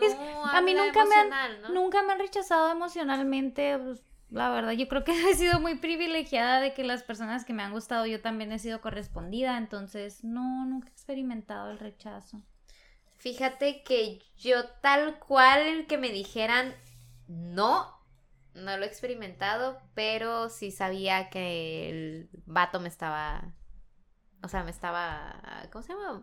[0.00, 3.78] es- No, a mí nunca me han- nunca me han rechazado emocionalmente.
[3.78, 7.52] pues, la verdad, yo creo que he sido muy privilegiada de que las personas que
[7.52, 12.42] me han gustado yo también he sido correspondida, entonces no, nunca he experimentado el rechazo.
[13.18, 16.74] Fíjate que yo tal cual el que me dijeran
[17.28, 17.96] no,
[18.54, 23.44] no lo he experimentado, pero sí sabía que el vato me estaba,
[24.42, 26.22] o sea, me estaba, ¿cómo se llama?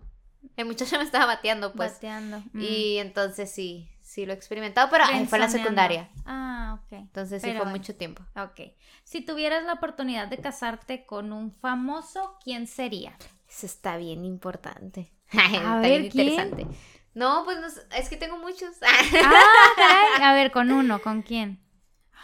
[0.55, 1.93] El muchacho me estaba bateando, pues.
[1.93, 2.39] Bateando.
[2.53, 2.61] mm.
[2.61, 6.09] Y entonces sí, sí lo he experimentado, pero ay, fue en la secundaria.
[6.25, 6.93] Ah, ok.
[6.93, 8.23] Entonces sí fue mucho tiempo.
[8.35, 8.61] Ok.
[9.03, 13.17] Si tuvieras la oportunidad de casarte con un famoso, ¿quién sería?
[13.49, 15.11] Eso está bien importante.
[15.33, 16.27] A está ver, bien ¿quién?
[16.29, 16.67] interesante.
[17.13, 17.67] No, pues no
[17.97, 18.75] es que tengo muchos.
[19.23, 20.29] Ah.
[20.31, 21.59] A ver, con uno, ¿con quién?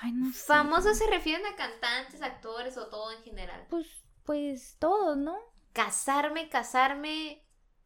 [0.02, 0.40] Ay, no sé.
[0.46, 3.66] Famosos se refieren a cantantes, actores o todo en general.
[3.70, 3.88] Pues
[4.26, 5.38] pues todos, ¿no?
[5.76, 7.44] Casarme, casarme.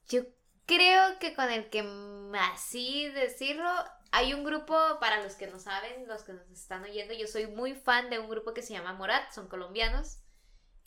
[0.07, 0.21] Yo
[0.67, 1.83] creo que con el que
[2.53, 3.67] así decirlo,
[4.11, 7.47] hay un grupo, para los que no saben, los que nos están oyendo, yo soy
[7.47, 10.19] muy fan de un grupo que se llama Morat, son colombianos.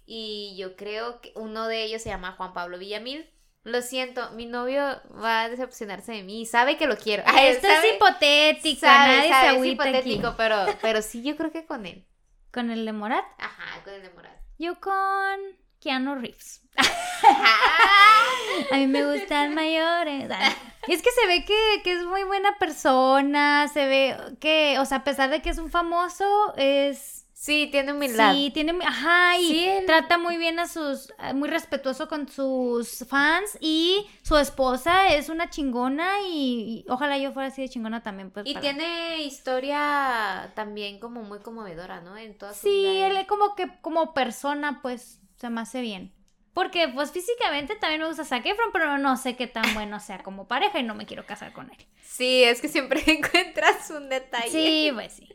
[0.06, 3.28] Y yo creo que uno de ellos se llama Juan Pablo Villamil.
[3.64, 4.80] Lo siento, mi novio
[5.12, 6.46] va a decepcionarse de mí.
[6.46, 7.24] Sabe que lo quiero.
[7.26, 9.90] Ay, Esto sabe- es hipotético, sabe, nadie sabe, se es agüita aquí.
[9.90, 12.06] hipotético, pero, pero sí, yo creo que con él.
[12.52, 13.24] Con el de Morat.
[13.38, 14.36] Ajá, con el de Morat.
[14.58, 15.40] Yo con
[15.82, 16.62] Keanu Reeves.
[18.70, 20.30] A mí me gustan mayores.
[20.30, 20.52] Ay,
[20.88, 24.98] Es que se ve que, que es muy buena persona, se ve que, o sea,
[24.98, 27.18] a pesar de que es un famoso, es...
[27.34, 28.34] Sí, tiene humildad.
[28.34, 33.04] Sí, tiene, ajá, y Sí, él- trata muy bien a sus, muy respetuoso con sus
[33.08, 38.00] fans y su esposa es una chingona y, y ojalá yo fuera así de chingona
[38.04, 38.30] también.
[38.30, 42.16] Pues, Y para- tiene historia también como muy conmovedora, ¿no?
[42.16, 43.08] En toda su Sí, vida.
[43.08, 46.14] él es como que como persona, pues, se me hace bien.
[46.54, 50.22] Porque, pues, físicamente también me gusta Zac Efron, pero no sé qué tan bueno sea
[50.22, 51.76] como pareja y no me quiero casar con él.
[52.00, 54.50] Sí, es que siempre encuentras un detalle.
[54.50, 55.28] Sí, pues sí.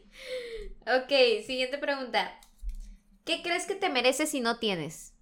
[0.84, 1.10] Ok,
[1.46, 2.40] siguiente pregunta.
[3.26, 5.14] ¿Qué crees que te mereces si no tienes?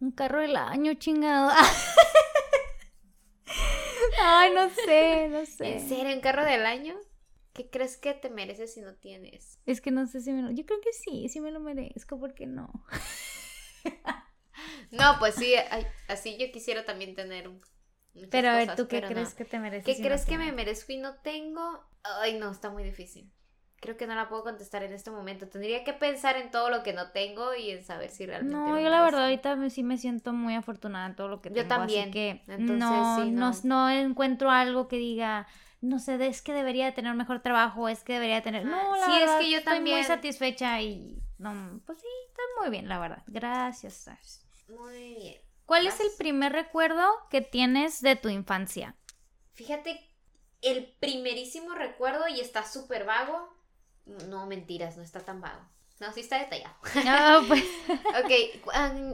[0.00, 1.50] Un carro del año, chingado.
[4.22, 5.80] Ay, no sé, no ¿En sé.
[5.88, 6.14] serio?
[6.14, 6.96] ¿Un carro del año?
[7.54, 9.58] ¿Qué crees que te mereces si no tienes?
[9.64, 10.50] Es que no sé si me lo...
[10.50, 12.70] Yo creo que sí, sí me lo merezco, ¿por qué no?
[14.90, 17.50] No, pues sí, ay, así yo quisiera también tener
[18.30, 19.08] Pero a ver, cosas, ¿tú qué no.
[19.08, 19.86] crees que te mereces?
[19.86, 21.84] ¿Qué si no crees que me merezco y no tengo?
[22.02, 23.30] Ay, no, está muy difícil.
[23.80, 25.46] Creo que no la puedo contestar en este momento.
[25.48, 28.70] Tendría que pensar en todo lo que no tengo y en saber si realmente.
[28.70, 31.50] No, yo la verdad ahorita me- sí me siento muy afortunada en todo lo que
[31.50, 31.68] Yo tengo.
[31.68, 33.52] también, Así que entonces no, sí, no.
[33.64, 33.90] no.
[33.90, 35.46] encuentro algo que diga,
[35.80, 38.64] no sé, es que debería de tener mejor trabajo, es que debería de tener...
[38.66, 40.04] No, la Sí, es verdad, que yo estoy muy también.
[40.04, 41.22] satisfecha y...
[41.38, 43.22] No, pues sí, está muy bien, la verdad.
[43.26, 44.40] Gracias.
[44.68, 45.40] Muy bien.
[45.66, 48.96] ¿Cuál es el primer recuerdo que tienes de tu infancia?
[49.54, 50.00] Fíjate,
[50.62, 53.48] el primerísimo recuerdo y está súper vago.
[54.28, 55.60] No, mentiras, no está tan vago.
[56.00, 56.74] No, sí está detallado.
[57.06, 57.64] Ah, pues.
[58.14, 58.30] Ok,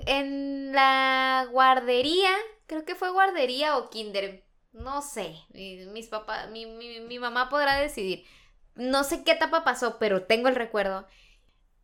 [0.06, 2.30] en, la guardería,
[2.66, 7.48] creo que fue guardería o kinder, no sé, mi- mis papás, mi, mi, mi mamá
[7.48, 8.26] podrá decidir.
[8.74, 11.06] No sé qué etapa pasó, pero tengo el recuerdo.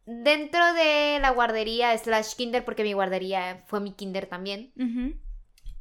[0.07, 4.73] Dentro de la guardería slash kinder, porque mi guardería fue mi kinder también,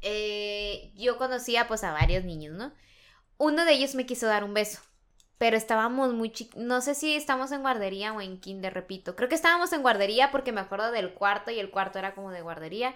[0.02, 2.74] eh, yo conocía pues a varios niños, ¿no?
[3.38, 4.82] Uno de ellos me quiso dar un beso,
[5.38, 9.30] pero estábamos muy chiquitos, no sé si estamos en guardería o en kinder, repito, creo
[9.30, 12.42] que estábamos en guardería porque me acuerdo del cuarto y el cuarto era como de
[12.42, 12.96] guardería.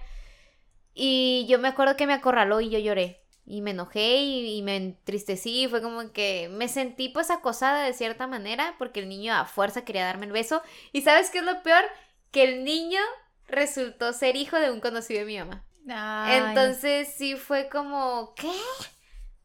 [0.95, 3.21] Y yo me acuerdo que me acorraló y yo lloré.
[3.51, 5.63] Y me enojé y, y me entristecí.
[5.63, 9.45] y Fue como que me sentí pues acosada de cierta manera porque el niño a
[9.45, 10.61] fuerza quería darme el beso.
[10.93, 11.83] ¿Y sabes qué es lo peor?
[12.31, 13.01] Que el niño
[13.47, 15.65] resultó ser hijo de un conocido de mi mamá.
[15.89, 16.43] Ay.
[16.49, 18.51] Entonces sí fue como, ¿qué?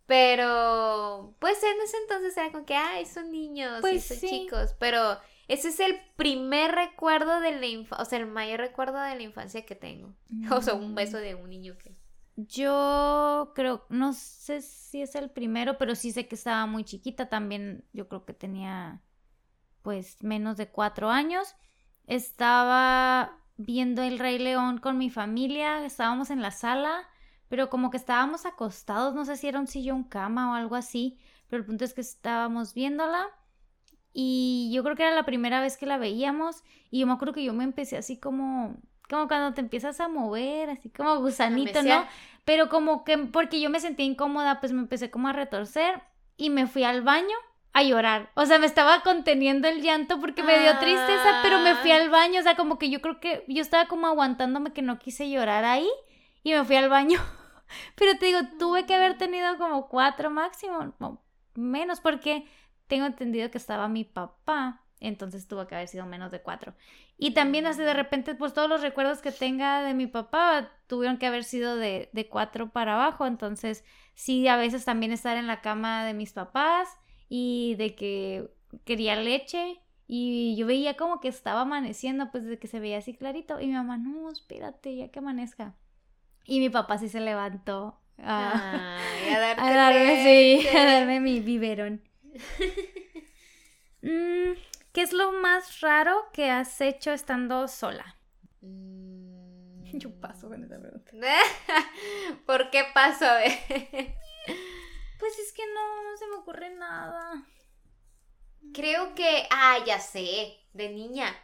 [0.07, 4.29] Pero, pues en ese entonces era como que, ay, son niños, Pues son sí.
[4.29, 4.75] chicos.
[4.79, 9.17] Pero ese es el primer recuerdo de la infancia, o sea, el mayor recuerdo de
[9.17, 10.13] la infancia que tengo.
[10.53, 10.95] O sea, un Mm.
[10.95, 11.95] beso de un niño que...
[12.37, 17.29] Yo creo, no sé si es el primero, pero sí sé que estaba muy chiquita
[17.29, 17.85] también.
[17.93, 19.03] Yo creo que tenía
[19.83, 21.55] pues menos de cuatro años.
[22.07, 27.09] Estaba viendo El Rey León con mi familia, estábamos en la sala,
[27.49, 31.19] pero como que estábamos acostados, no sé si era un sillón cama o algo así,
[31.49, 33.29] pero el punto es que estábamos viéndola
[34.13, 37.35] y yo creo que era la primera vez que la veíamos y yo me acuerdo
[37.35, 38.77] que yo me empecé así como,
[39.09, 42.07] como cuando te empiezas a mover, así como gusanito, ¿no?
[42.45, 46.03] Pero como que, porque yo me sentía incómoda, pues me empecé como a retorcer
[46.37, 47.37] y me fui al baño
[47.73, 48.31] a llorar.
[48.35, 51.97] O sea, me estaba conteniendo el llanto porque me dio tristeza, pero me fui Ah.
[51.97, 52.41] al baño.
[52.41, 55.65] O sea, como que yo creo que yo estaba como aguantándome que no quise llorar
[55.65, 55.89] ahí
[56.43, 57.19] y me fui al baño.
[57.97, 60.95] Pero te digo, tuve que haber tenido como cuatro máximo,
[61.55, 62.47] menos, porque
[62.87, 64.83] tengo entendido que estaba mi papá.
[65.09, 66.75] Entonces tuvo que haber sido menos de cuatro.
[67.19, 71.19] Y también así de repente, pues todos los recuerdos que tenga de mi papá tuvieron
[71.19, 73.27] que haber sido de, de cuatro para abajo.
[73.27, 73.85] Entonces,
[74.15, 76.89] sí, a veces también estar en la cama de mis papás
[77.29, 78.51] y de que
[78.85, 79.81] quería leche.
[80.07, 83.61] Y yo veía como que estaba amaneciendo, pues de que se veía así clarito.
[83.61, 85.75] Y mi mamá, no, espérate, ya que amanezca.
[86.47, 91.21] Y mi papá sí se levantó a, Ay, a darte a darme, sí, a darme
[91.21, 92.03] mi biberón.
[94.05, 94.53] Mm,
[94.95, 98.17] ¿Qué es lo más raro que has hecho estando sola?
[98.61, 99.83] Mm.
[99.99, 101.11] Yo paso con esa pregunta.
[102.47, 103.27] ¿Por qué paso?
[103.27, 103.53] A ver.
[105.17, 107.47] Pues es que no, no se me ocurre nada.
[108.75, 111.35] Creo que, ah, ya sé, de niña.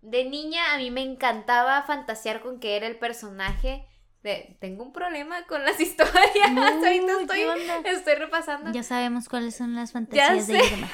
[0.00, 3.86] de niña a mí me encantaba fantasear con que era el personaje
[4.22, 4.56] de...
[4.60, 6.16] Tengo un problema con las historias.
[6.56, 7.26] Ahorita Uy,
[7.84, 8.72] estoy, repasando.
[8.72, 10.66] Ya sabemos cuáles son las fantasías de sé.
[10.66, 10.88] Irma.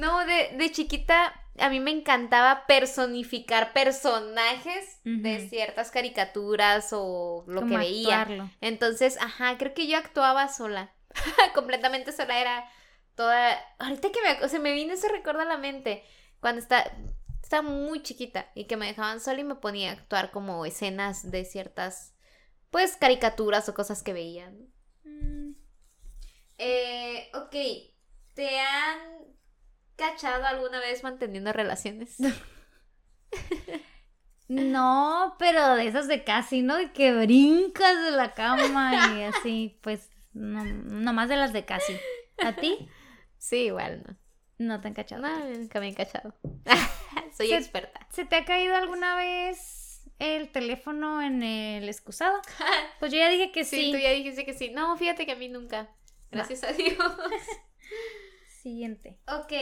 [0.00, 7.60] No, de, de chiquita a mí me encantaba personificar personajes de ciertas caricaturas o lo
[7.60, 8.22] Como que veía.
[8.22, 8.50] actuarlo.
[8.60, 10.94] Entonces, ajá, creo que yo actuaba sola.
[11.54, 12.64] Completamente sola era
[13.14, 13.58] toda.
[13.78, 16.02] Ahorita que me, o sea, me vino ese recuerdo a la mente.
[16.40, 16.90] Cuando está,
[17.42, 21.30] estaba muy chiquita y que me dejaban sola y me ponía a actuar como escenas
[21.30, 22.14] de ciertas,
[22.70, 24.48] pues, caricaturas o cosas que veía.
[24.50, 24.64] ¿no?
[25.04, 25.54] Mm,
[26.58, 27.54] Eh, ok,
[28.34, 29.00] ¿te han
[30.00, 32.16] cachado alguna vez manteniendo relaciones?
[34.48, 36.76] No, pero de esas de casi, ¿no?
[36.76, 41.96] De que brincas de la cama y así, pues, no, nomás de las de casi.
[42.44, 42.88] ¿A ti?
[43.38, 44.16] Sí, igual, ¿no?
[44.58, 45.22] No te han cachado.
[45.22, 46.34] No, nunca me han cachado.
[47.36, 48.06] Soy Se- experta.
[48.10, 52.40] ¿Se te ha caído alguna vez el teléfono en el excusado?
[52.98, 53.92] Pues yo ya dije que Sí, sí.
[53.92, 54.70] tú ya dijiste que sí.
[54.70, 55.88] No, fíjate que a mí nunca.
[56.32, 56.96] Gracias a Dios.
[58.60, 59.18] Siguiente.
[59.26, 59.52] ok.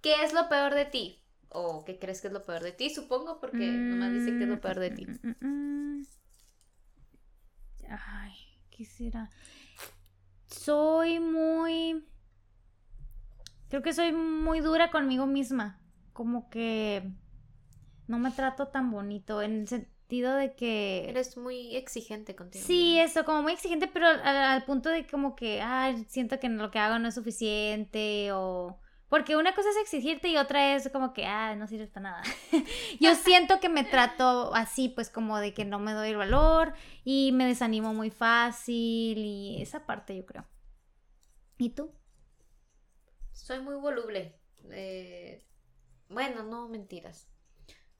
[0.00, 1.22] ¿Qué es lo peor de ti?
[1.50, 2.90] ¿O qué crees que es lo peor de ti?
[2.90, 5.06] Supongo, porque nomás dice que es lo peor de ti.
[5.06, 6.06] Mm, mm, mm, mm.
[7.88, 8.32] Ay,
[8.70, 9.30] ¿qué será?
[10.46, 12.06] Soy muy...
[13.68, 15.80] Creo que soy muy dura conmigo misma.
[16.12, 17.08] Como que
[18.08, 21.06] no me trato tan bonito en el sentido de que...
[21.10, 22.64] Eres muy exigente contigo.
[22.66, 26.48] Sí, eso, como muy exigente, pero al, al punto de como que, ay, siento que
[26.48, 28.78] lo que hago no es suficiente o...
[29.10, 32.22] Porque una cosa es exigirte y otra es como que, ah, no sirves para nada.
[33.00, 36.72] Yo siento que me trato así, pues como de que no me doy el valor
[37.04, 40.44] y me desanimo muy fácil y esa parte yo creo.
[41.56, 41.90] ¿Y tú?
[43.32, 44.38] Soy muy voluble.
[44.70, 45.42] Eh,
[46.10, 47.28] bueno, no, mentiras.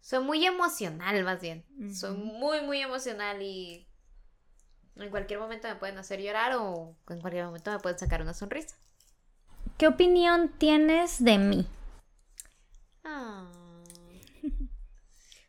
[0.01, 1.65] Soy muy emocional, más bien.
[1.95, 3.89] Soy muy, muy emocional y
[4.97, 8.35] en cualquier momento me pueden hacer llorar o en cualquier momento me pueden sacar una
[8.35, 8.77] sonrisa.
[9.77, 11.67] ¿Qué opinión tienes de mí?
[13.05, 13.51] Ah.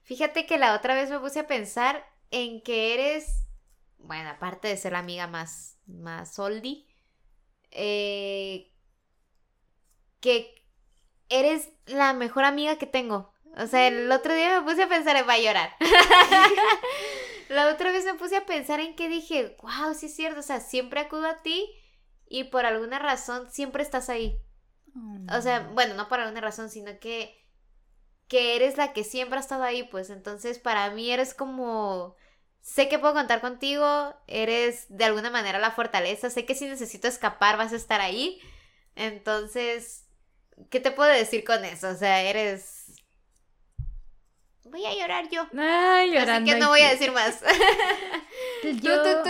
[0.03, 3.45] Fíjate que la otra vez me puse a pensar en que eres,
[3.97, 6.85] bueno, aparte de ser la amiga más, más oldie,
[7.71, 8.71] eh,
[10.19, 10.55] que
[11.29, 13.33] eres la mejor amiga que tengo.
[13.57, 15.71] O sea, el otro día me puse a pensar en va a llorar.
[17.49, 20.43] la otra vez me puse a pensar en que dije, wow, sí es cierto, o
[20.43, 21.69] sea, siempre acudo a ti
[22.27, 24.39] y por alguna razón siempre estás ahí.
[25.35, 27.45] O sea, bueno, no por alguna razón, sino que,
[28.27, 32.15] que eres la que siempre ha estado ahí, pues entonces para mí eres como,
[32.61, 37.07] sé que puedo contar contigo, eres de alguna manera la fortaleza, sé que si necesito
[37.07, 38.41] escapar vas a estar ahí,
[38.95, 40.05] entonces,
[40.69, 41.89] ¿qué te puedo decir con eso?
[41.89, 42.98] O sea, eres...
[44.71, 45.47] Voy a llorar yo.
[45.57, 47.43] Ay, Así llorando que no voy a decir más.
[48.81, 49.29] Yo- tú, tú,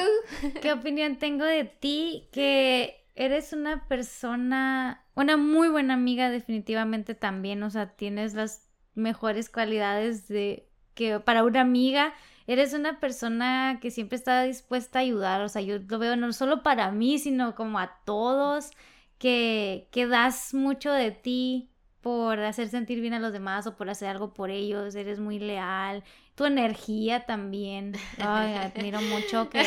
[0.51, 0.59] tú.
[0.61, 2.27] ¿Qué opinión tengo de ti?
[2.31, 9.49] Que eres una persona, una muy buena amiga definitivamente también, o sea, tienes las mejores
[9.49, 12.13] cualidades de que para una amiga
[12.47, 16.31] eres una persona que siempre está dispuesta a ayudar, o sea, yo lo veo no
[16.33, 18.71] solo para mí, sino como a todos,
[19.17, 21.69] que, que das mucho de ti
[22.01, 25.39] por hacer sentir bien a los demás o por hacer algo por ellos, eres muy
[25.39, 26.03] leal,
[26.35, 29.61] tu energía también, ay, admiro mucho que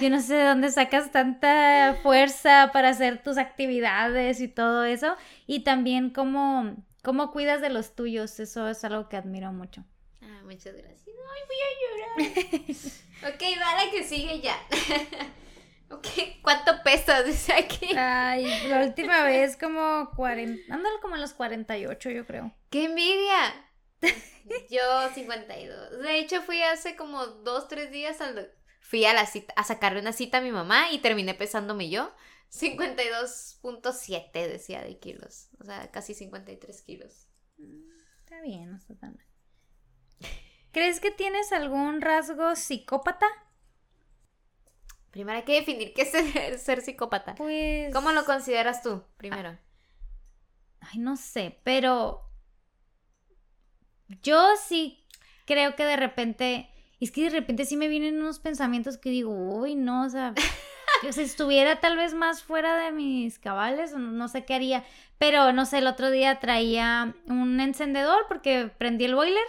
[0.00, 5.16] yo no sé de dónde sacas tanta fuerza para hacer tus actividades y todo eso.
[5.46, 8.38] Y también cómo, cómo cuidas de los tuyos.
[8.40, 9.84] Eso es algo que admiro mucho.
[10.20, 11.08] Ah, muchas gracias.
[11.08, 13.34] Ay, voy a llorar.
[13.34, 14.56] ok, va la que sigue ya.
[15.90, 16.06] ok,
[16.42, 17.24] ¿cuánto pesas?
[17.26, 17.96] Dice aquí.
[17.96, 22.54] Ay, la última vez como 40, ándale como en los 48 yo creo.
[22.70, 23.64] ¡Qué envidia!
[24.70, 25.98] Yo 52.
[26.00, 28.52] De hecho, fui hace como dos, tres días al...
[28.80, 32.14] Fui a la cita, a sacarle una cita a mi mamá y terminé pesándome yo.
[32.50, 35.50] 52.7 decía de kilos.
[35.60, 37.28] O sea, casi 53 kilos.
[38.20, 39.26] Está bien, no está tan mal.
[40.72, 43.26] ¿Crees que tienes algún rasgo psicópata?
[45.10, 47.34] Primero hay que definir qué es ser, ser psicópata.
[47.34, 47.92] Pues...
[47.92, 49.58] ¿Cómo lo consideras tú, primero?
[50.80, 52.28] Ay, no sé, pero
[54.22, 55.04] yo sí
[55.44, 56.70] creo que de repente,
[57.00, 60.34] es que de repente sí me vienen unos pensamientos que digo, uy, no, o sea,
[61.02, 64.84] yo si estuviera tal vez más fuera de mis cabales, no, no sé qué haría,
[65.18, 69.44] pero no sé, el otro día traía un encendedor porque prendí el boiler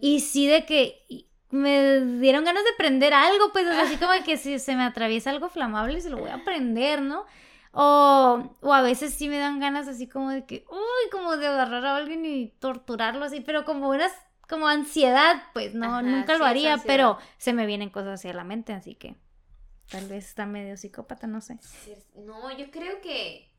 [0.00, 4.12] y sí de que me dieron ganas de prender algo, pues o sea, así como
[4.24, 7.24] que si se me atraviesa algo flamable se lo voy a prender, ¿no?
[7.72, 11.46] O, o a veces sí me dan ganas así como de que, uy, como de
[11.46, 14.12] agarrar a alguien y torturarlo así, pero como unas,
[14.48, 18.32] como ansiedad, pues no, Ajá, nunca sí, lo haría, pero se me vienen cosas hacia
[18.32, 19.16] la mente, así que
[19.90, 21.58] tal vez está medio psicópata, no sé.
[22.14, 23.52] No, yo creo que.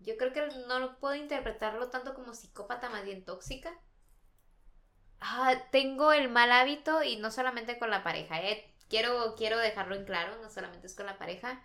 [0.00, 3.72] Yo creo que no lo puedo interpretarlo tanto como psicópata, más bien tóxica.
[5.26, 8.70] Ah, tengo el mal hábito y no solamente con la pareja, ¿eh?
[8.88, 11.62] Quiero, quiero dejarlo en claro, no solamente es con la pareja.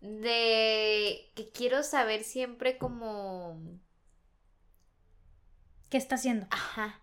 [0.00, 3.60] De que quiero saber siempre como.
[5.90, 6.46] ¿Qué está haciendo?
[6.50, 7.00] Ajá.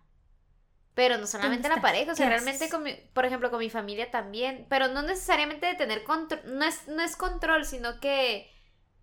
[0.94, 2.70] Pero no solamente la pareja, o sea, ¿Qué realmente haces?
[2.70, 6.64] con mi- por ejemplo, con mi familia también, pero no necesariamente de tener control, no
[6.64, 8.50] es, no es control, sino que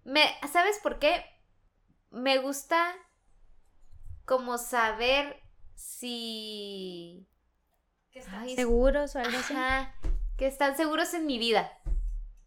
[0.04, 1.26] me, ¿sabes por qué?
[2.12, 2.94] Me gusta
[4.26, 5.42] como saber
[5.76, 7.28] si
[8.32, 9.54] Ay, ¿Seguros o algo así?
[9.54, 9.94] ajá,
[10.38, 11.72] que están seguros en mi vida.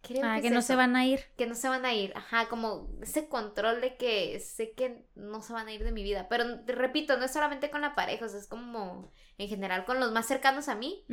[0.03, 0.73] Creo Ah, que, que es no eso.
[0.73, 1.21] se van a ir.
[1.37, 5.43] que no se van a ir, ajá, como ese control de que sé que no
[5.43, 7.95] se van a ir de mi vida, pero te repito, no es solamente con la
[7.95, 11.05] pareja, o sea, es como en general con los más cercanos a mí,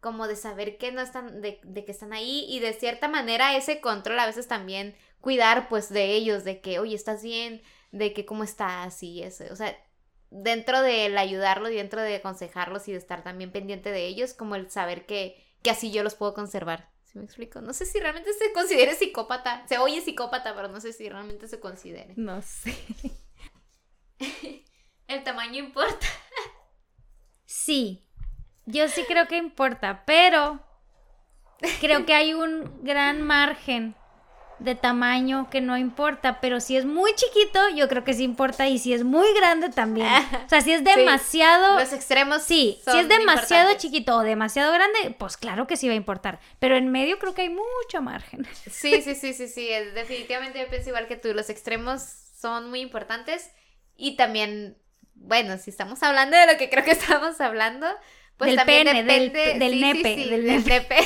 [0.00, 3.56] como de saber que no están, de, de que están ahí y de cierta manera
[3.56, 7.62] ese control a veces también cuidar pues de ellos, de que, oye, estás bien,
[7.92, 9.76] de que cómo estás y eso, o sea,
[10.34, 14.56] dentro del ayudarlos y dentro de aconsejarlos y de estar también pendiente de ellos, como
[14.56, 16.90] el saber que, que así yo los puedo conservar.
[17.04, 17.60] ¿Sí me explico?
[17.60, 19.64] No sé si realmente se considere psicópata.
[19.68, 22.14] Se oye psicópata, pero no sé si realmente se considere.
[22.16, 22.74] No sé.
[25.06, 26.06] El tamaño importa.
[27.44, 28.04] Sí,
[28.66, 30.60] yo sí creo que importa, pero
[31.80, 33.94] creo que hay un gran margen
[34.58, 38.68] de tamaño que no importa, pero si es muy chiquito, yo creo que sí importa
[38.68, 40.06] y si es muy grande también.
[40.46, 41.78] O sea, si es demasiado...
[41.78, 42.42] Los extremos.
[42.42, 46.38] Sí, si es demasiado chiquito o demasiado grande, pues claro que sí va a importar,
[46.58, 48.46] pero en medio creo que hay mucho margen.
[48.70, 49.68] Sí, sí, sí, sí, sí.
[49.70, 51.32] es- definitivamente yo pienso igual que tú.
[51.34, 52.02] Los extremos
[52.40, 53.50] son muy importantes.
[53.96, 54.76] Y también,
[55.14, 57.86] bueno, si estamos hablando de lo que creo que estamos hablando,
[58.36, 59.58] pues Del también pene, del- depende.
[59.64, 60.96] del sí, sí, nepe, sí, del del nepe.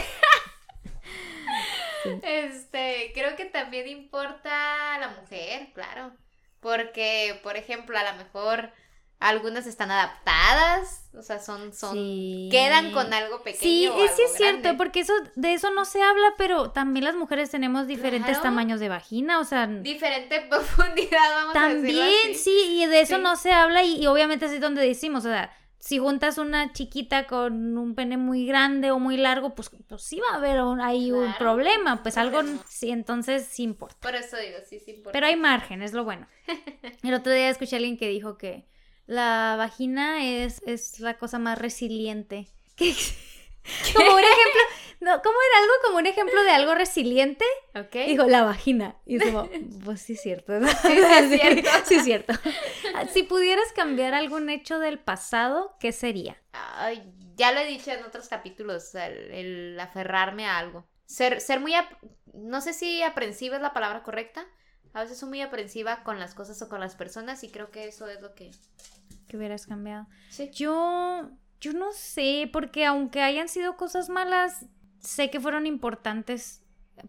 [2.23, 6.13] Este, creo que también importa la mujer, claro.
[6.61, 8.73] Porque, por ejemplo, a lo mejor
[9.21, 12.49] algunas están adaptadas, o sea, son, son, Sí.
[12.53, 13.61] quedan con algo pequeño.
[13.61, 14.79] Sí, o es, sí algo es cierto, grande.
[14.79, 18.43] porque eso de eso no se habla, pero también las mujeres tenemos diferentes Claro.
[18.43, 23.17] tamaños de vagina, o sea, Diferente profundidad, vamos a decirlo también sí, y de eso
[23.17, 23.23] Sí.
[23.23, 26.73] no se habla y, y obviamente así es donde decimos, o sea, si juntas una
[26.73, 30.61] chiquita con un pene muy grande o muy largo, pues, pues sí va a haber
[30.63, 33.97] un- ahí un problema, pues algo, sí, entonces sí importa.
[34.01, 35.13] Por eso digo, sí, sí importa.
[35.13, 36.27] Pero hay margen, es lo bueno.
[37.03, 38.67] El otro día escuché a alguien que dijo que
[39.07, 42.49] la vagina es, es la cosa más resiliente.
[42.77, 42.95] que-
[43.95, 44.61] como un ejemplo,
[45.01, 47.45] no, ¿cómo era algo como un ejemplo de algo resiliente?
[47.75, 47.95] ¿Ok?
[48.07, 48.97] Dijo, la vagina.
[49.07, 49.49] Y como,
[49.85, 50.59] pues sí es cierto.
[50.59, 50.69] ¿no?
[50.69, 51.71] sí es cierto.
[51.85, 52.33] Sí es cierto.
[53.13, 56.37] Si pudieras cambiar algún hecho del pasado, ¿qué sería?
[56.53, 60.89] Ay, ya lo he dicho en otros capítulos, el, el aferrarme a algo.
[61.07, 61.73] Ser, ser muy,
[62.35, 64.47] no sé si aprensiva es la palabra correcta.
[64.93, 67.87] A veces soy muy aprensiva con las cosas o con las personas y creo que
[67.87, 68.51] eso es lo que...
[69.29, 70.07] ¿Qué hubieras cambiado?
[70.31, 70.51] Sí.
[70.53, 71.31] Yo,
[71.61, 74.67] yo no sé, porque aunque hayan sido cosas malas,
[75.01, 76.63] sé que fueron importantes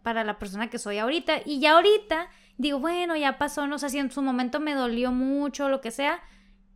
[0.03, 1.41] para la persona que soy ahorita.
[1.45, 2.27] Y ya ahorita
[2.57, 5.91] digo, bueno, ya pasó, no sé si en su momento me dolió mucho, lo que
[5.91, 6.19] sea.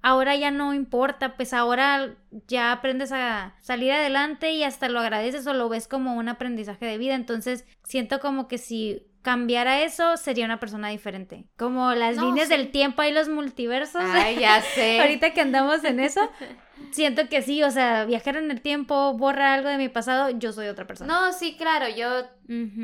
[0.01, 2.15] Ahora ya no importa, pues ahora
[2.47, 6.85] ya aprendes a salir adelante y hasta lo agradeces o lo ves como un aprendizaje
[6.85, 7.15] de vida.
[7.15, 11.45] Entonces siento como que si cambiara eso, sería una persona diferente.
[11.57, 12.57] Como las No, líneas sí.
[12.57, 14.01] del tiempo y los multiversos.
[14.03, 14.99] Ay, ya sé.
[14.99, 16.29] Ahorita que andamos en eso,
[16.91, 20.51] siento que sí, o sea, viajar en el tiempo, borra algo de mi pasado, yo
[20.53, 21.13] soy otra persona.
[21.13, 22.27] No, sí, claro, yo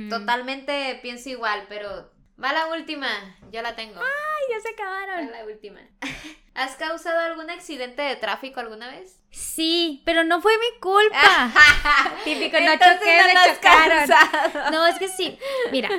[0.10, 2.12] totalmente pienso igual, pero
[2.42, 3.08] va la última,
[3.52, 4.00] yo la tengo.
[4.00, 5.32] Ay, ya se Va acabaron.
[5.32, 5.82] la última.
[6.56, 9.22] ¿Has causado algún accidente de tráfico alguna vez?
[9.32, 11.54] Sí, pero no fue mi culpa.
[12.26, 14.72] Típico, no Entonces choqué, no me chocaron.
[14.74, 15.38] No, es que sí.
[15.72, 15.90] Mira,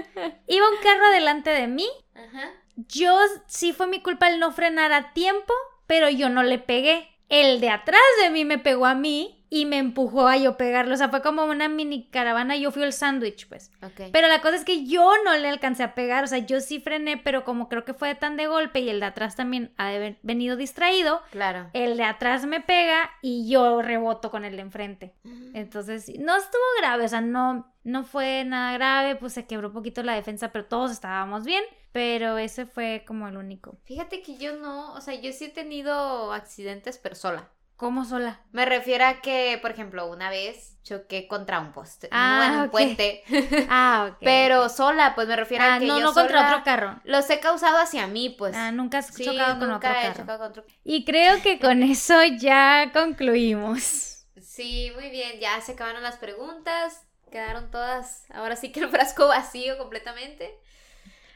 [0.48, 1.88] iba un carro adelante de mí.
[2.14, 2.50] Ajá.
[2.76, 5.54] Yo sí fue mi culpa el no frenar a tiempo,
[5.86, 7.08] pero yo no le pegué.
[7.30, 10.94] El de atrás de mí me pegó a mí y me empujó a yo pegarlo.
[10.94, 12.56] O sea, fue como una mini caravana.
[12.56, 13.70] Yo fui el sándwich, pues.
[13.82, 14.10] Ok.
[14.12, 16.78] Pero la cosa es que yo no le alcancé a pegar, o sea, yo sí
[16.80, 19.90] frené, pero como creo que fue tan de golpe y el de atrás también ha
[20.22, 21.68] venido distraído, Claro.
[21.72, 25.14] el de atrás me pega y yo reboto con el de enfrente.
[25.54, 29.68] Entonces, sí, no estuvo grave, o sea, no, no fue nada grave, pues se quebró
[29.68, 33.78] un poquito la defensa, pero todos estábamos bien, pero ese fue como el único.
[33.84, 37.48] Fíjate que yo no, o sea, yo sí he tenido accidentes, pero sola.
[37.76, 38.42] ¿Cómo sola?
[38.52, 42.70] Me refiero a que, por ejemplo, una vez choqué contra un poste, Ah, bueno, un
[42.70, 43.22] puente,
[43.70, 44.18] Ah, ok.
[44.22, 47.00] pero sola, pues me refiero Ah, a que no, yo no contra sola otro carro.
[47.04, 48.54] Los he causado hacia mí, pues.
[48.54, 50.20] Ah, nunca has Sí, chocado con nunca otro he carro.
[50.20, 54.26] chocado con otro- Y creo que con eso ya concluimos.
[54.40, 59.28] Sí, muy bien, ya se acabaron las preguntas, quedaron todas, ahora sí que el frasco
[59.28, 60.58] vacío completamente.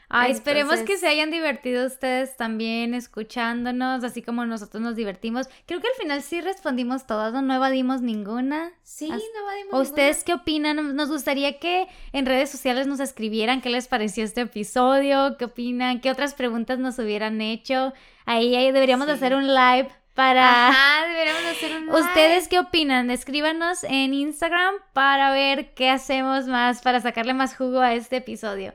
[0.07, 5.47] Ay, esperemos que se hayan divertido ustedes también escuchándonos, así como nosotros nos divertimos.
[5.65, 8.71] Creo que al final sí respondimos todas, no, No evadimos ninguna.
[8.83, 10.95] Sí, As- no evadimos ¿O ustedes qué opinan?
[10.95, 15.99] Nos gustaría que en redes sociales nos escribieran qué les pareció este episodio, qué opinan,
[16.01, 17.93] qué otras preguntas nos hubieran hecho.
[18.25, 19.13] Ahí, ahí deberíamos Sí.
[19.13, 20.69] hacer un live para...
[20.69, 21.99] Ajá, deberíamos de hacer un live.
[21.99, 23.09] ¿Ustedes qué opinan?
[23.11, 28.73] Escríbanos en Instagram para ver qué hacemos más, para sacarle más jugo a este episodio.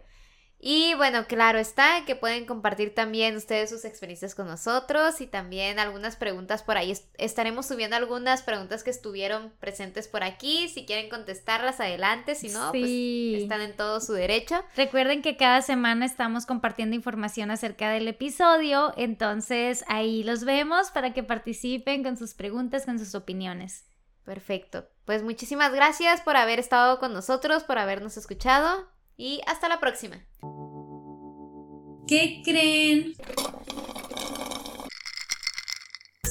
[0.62, 5.78] Y bueno, claro está que pueden compartir también ustedes sus experiencias con nosotros y también
[5.78, 6.90] algunas preguntas por ahí.
[6.90, 10.68] Est- Estaremos subiendo algunas preguntas que estuvieron presentes por aquí.
[10.68, 12.34] Si quieren contestarlas, adelante.
[12.34, 13.30] Si no, Sí.
[13.32, 14.62] pues están en todo su derecho.
[14.76, 21.14] Recuerden que cada semana estamos compartiendo información acerca del episodio, entonces ahí los vemos para
[21.14, 23.86] que participen con sus preguntas, con sus opiniones.
[24.24, 24.86] Perfecto.
[25.06, 28.86] Pues muchísimas gracias por haber estado con nosotros, por habernos escuchado
[29.20, 30.16] y hasta la próxima.
[32.09, 33.12] ¿Qué creen?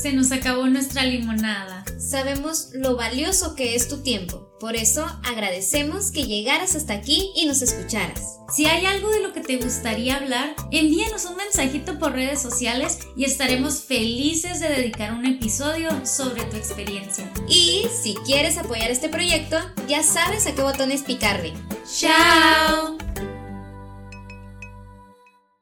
[0.02, 1.84] Se nos acabó nuestra limonada.
[1.98, 7.46] Sabemos lo valioso que es tu tiempo, por eso agradecemos que llegaras hasta aquí y
[7.46, 8.38] nos escucharas.
[8.56, 13.00] Si hay algo de lo que te gustaría hablar, envíanos un mensajito por redes sociales
[13.18, 17.30] y estaremos felices de dedicar un episodio sobre tu experiencia.
[17.50, 19.58] Y si quieres apoyar este proyecto,
[19.90, 21.54] ya sabes a qué botones picarle.
[22.00, 22.98] ¡Chao!